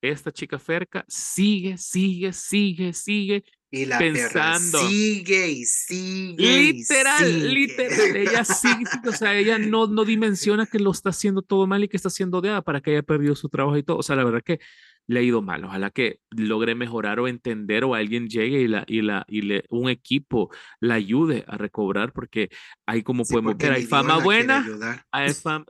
[0.01, 4.79] esta chica Ferca sigue, sigue, sigue, sigue y la pensando.
[4.79, 6.73] sigue y sigue.
[6.73, 8.15] Literal, literal.
[8.17, 11.87] Ella sigue, o sea, ella no, no dimensiona que lo está haciendo todo mal y
[11.87, 13.97] que está haciendo odiada para que haya perdido su trabajo y todo.
[13.97, 14.59] O sea, la verdad que
[15.07, 15.63] le ha ido mal.
[15.65, 19.65] Ojalá que logre mejorar o entender o alguien llegue y, la, y, la, y le,
[19.69, 20.49] un equipo
[20.79, 22.49] la ayude a recobrar porque
[22.85, 24.65] hay como podemos ver, hay fama buena,
[25.11, 25.65] hay fama,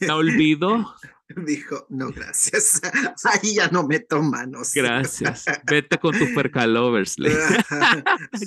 [0.00, 0.94] la olvido.
[1.46, 2.80] Dijo, no, gracias.
[3.24, 4.72] Ahí ya no meto manos.
[4.74, 5.44] Gracias.
[5.64, 7.16] Vete con tu percalovers.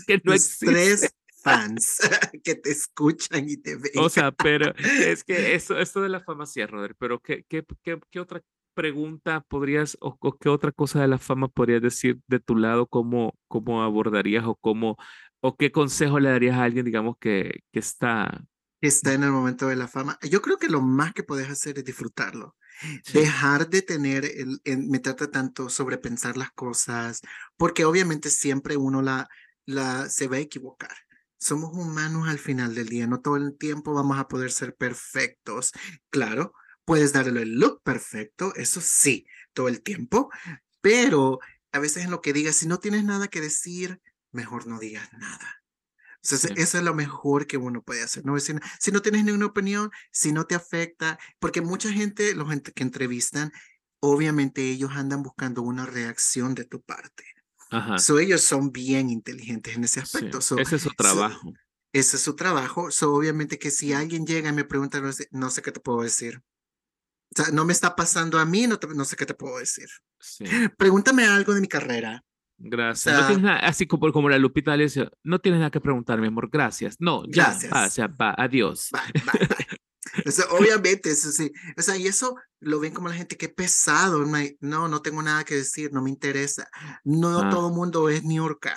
[0.08, 0.34] que no
[1.44, 2.00] fans
[2.44, 3.92] que te escuchan y te ven.
[3.98, 7.66] O sea, pero es que eso, esto de la fama sí, Roder, pero ¿qué, qué,
[7.84, 8.42] qué, qué otra
[8.74, 13.36] pregunta podrías o, qué otra cosa de la fama podrías decir de tu lado, cómo,
[13.48, 14.98] cómo abordarías o cómo
[15.42, 18.44] o qué consejo le darías a alguien, digamos, que, que está...
[18.80, 20.18] Está en el momento de la fama.
[20.28, 22.56] Yo creo que lo más que puedes hacer es disfrutarlo.
[23.14, 27.22] Dejar de tener, el, meterte tanto sobrepensar las cosas,
[27.58, 29.30] porque obviamente siempre uno la,
[29.66, 30.96] la, se va a equivocar.
[31.38, 35.72] Somos humanos al final del día, no todo el tiempo vamos a poder ser perfectos.
[36.10, 36.54] Claro,
[36.92, 40.30] Puedes darle el look perfecto, eso sí, todo el tiempo,
[40.82, 41.40] pero
[41.72, 44.02] a veces en lo que digas, si no tienes nada que decir,
[44.34, 45.64] mejor no digas nada.
[46.22, 48.26] Entonces, eso es lo mejor que uno puede hacer.
[48.26, 48.38] ¿no?
[48.42, 52.84] Si, si no tienes ninguna opinión, si no te afecta, porque mucha gente, los que
[52.84, 53.54] entrevistan,
[54.02, 57.24] obviamente ellos andan buscando una reacción de tu parte.
[57.70, 57.96] Ajá.
[58.20, 60.40] ellos son bien inteligentes en ese aspecto.
[60.40, 61.54] ese es su trabajo.
[61.94, 62.92] ese es su trabajo.
[62.92, 65.80] So, obviamente que si alguien llega y me pregunta, no sé, no sé qué te
[65.80, 66.44] puedo decir
[67.34, 69.88] O sea, no me está pasando a mí, no, no sé qué te puedo decir.
[70.20, 70.46] Sí.
[70.78, 72.24] Pregúntame algo de mi carrera.
[72.64, 73.20] Gracias.
[73.20, 76.20] no tienes nada, así como, como la Lupita le dice, no tienes nada que preguntar,
[76.20, 76.98] mi amor, gracias.
[77.00, 77.74] No, ya, gracias.
[77.74, 78.90] Va, o sea, va, adiós.
[80.52, 81.52] obviamente, eso sí.
[81.78, 84.26] O sea, y eso lo ven como la gente que pesado.
[84.60, 86.70] No, no tengo nada que decir, no me interesa.
[87.04, 87.50] No ah.
[87.50, 88.70] todo el mundo es New York.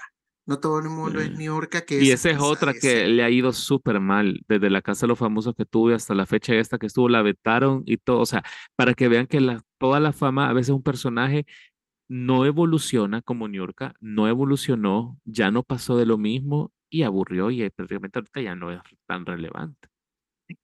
[0.47, 1.85] No todo el mundo es New York.
[1.87, 4.43] Que y esa es otra que le ha ido súper mal.
[4.47, 7.23] Desde la casa de los famosos que tuve hasta la fecha esta que estuvo, la
[7.23, 8.21] vetaron y todo.
[8.21, 8.45] O sea,
[8.77, 11.47] para que vean que la, toda la fama, a veces un personaje
[12.09, 17.69] no evoluciona como York, no evolucionó, ya no pasó de lo mismo y aburrió y
[17.71, 19.89] prácticamente ahorita ya no es tan relevante.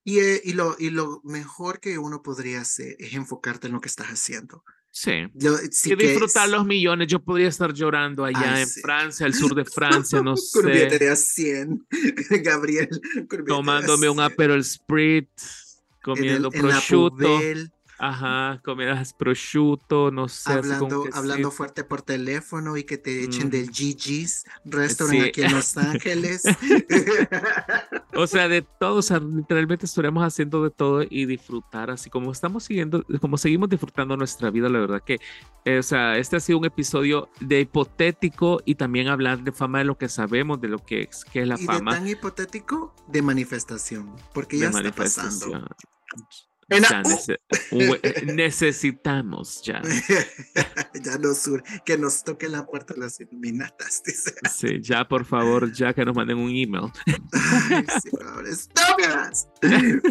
[0.04, 3.80] Y, eh, y, lo, y lo mejor que uno podría hacer es enfocarte en lo
[3.80, 4.62] que estás haciendo.
[4.92, 5.12] Sí.
[5.84, 7.06] y disfrutar los millones.
[7.08, 11.08] Yo podría estar llorando allá en Francia, al sur de Francia, no sé.
[11.08, 11.86] a 100,
[12.42, 12.88] Gabriel.
[13.46, 17.40] Tomándome un Aperol Spritz, comiendo prosciutto.
[18.02, 20.52] Ajá, comidas prosciutto, no sé.
[20.52, 25.76] Hablando, hablando fuerte por teléfono y que te echen del GG's restaurant aquí en Los
[25.76, 26.44] Ángeles.
[28.14, 32.32] o sea, de todo, o sea, literalmente estaremos haciendo de todo y disfrutar, así como
[32.32, 35.18] estamos siguiendo, como seguimos disfrutando nuestra vida, la verdad que,
[35.66, 39.80] eh, o sea, este ha sido un episodio de hipotético y también hablar de fama
[39.80, 41.92] de lo que sabemos, de lo que es, que es la ¿Y fama.
[41.92, 45.66] De tan hipotético de manifestación, porque ya está pasando.
[46.70, 47.02] Ya
[47.72, 49.82] eh, necesitamos ya.
[51.02, 51.50] ya nos
[51.84, 54.02] que nos toque la puerta las iluminatas.
[54.54, 56.92] Sí, ya por favor, ya que nos manden un email.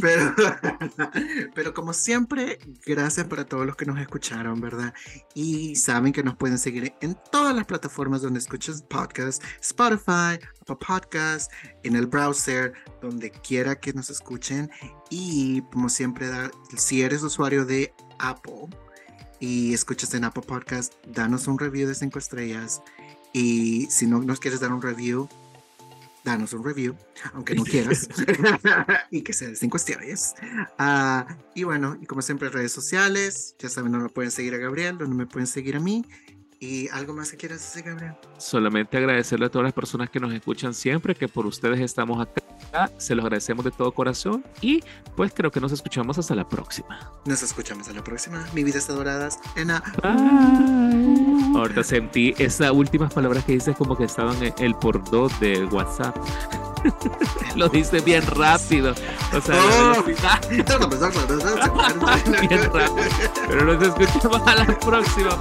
[0.02, 0.36] pero,
[1.56, 4.94] pero como siempre, gracias para todos los que nos escucharon, ¿verdad?
[5.36, 10.40] Y saben que nos pueden seguir en todas las plataformas donde escuchas podcast, Spotify,
[10.76, 11.52] Podcast,
[11.84, 14.70] en el browser, donde quiera que nos escuchen.
[15.10, 18.68] Y como siempre, dar, si eres usuario de Apple
[19.40, 22.82] y escuchas en Apple Podcast, danos un review de 5 estrellas.
[23.34, 25.28] Y si no nos quieres dar un review,
[26.24, 26.96] danos un review,
[27.34, 28.08] aunque no quieras,
[29.12, 30.36] y que sea de 5 estrellas.
[30.80, 34.58] Uh, y bueno, y como siempre, redes sociales, ya saben, no me pueden seguir a
[34.58, 36.06] Gabriel, no me pueden seguir a mí.
[36.62, 38.16] ¿Y algo más que quieras decir, Gabriel?
[38.38, 42.92] Solamente agradecerle a todas las personas que nos escuchan siempre, que por ustedes estamos acá.
[42.98, 44.84] Se los agradecemos de todo corazón y
[45.16, 47.14] pues creo que nos escuchamos hasta la próxima.
[47.26, 48.46] Nos escuchamos a la próxima.
[48.54, 49.30] Mi vida está dorada.
[49.56, 49.82] Ena.
[51.56, 55.64] Ahorita sentí esas últimas palabras que dices como que estaban en el por dos de
[55.66, 56.18] WhatsApp.
[57.56, 58.94] Lo dice bien rápido.
[59.34, 60.04] O sea, oh.
[60.04, 60.66] bien rápido.
[63.48, 65.40] Pero nos escuchamos a la próxima.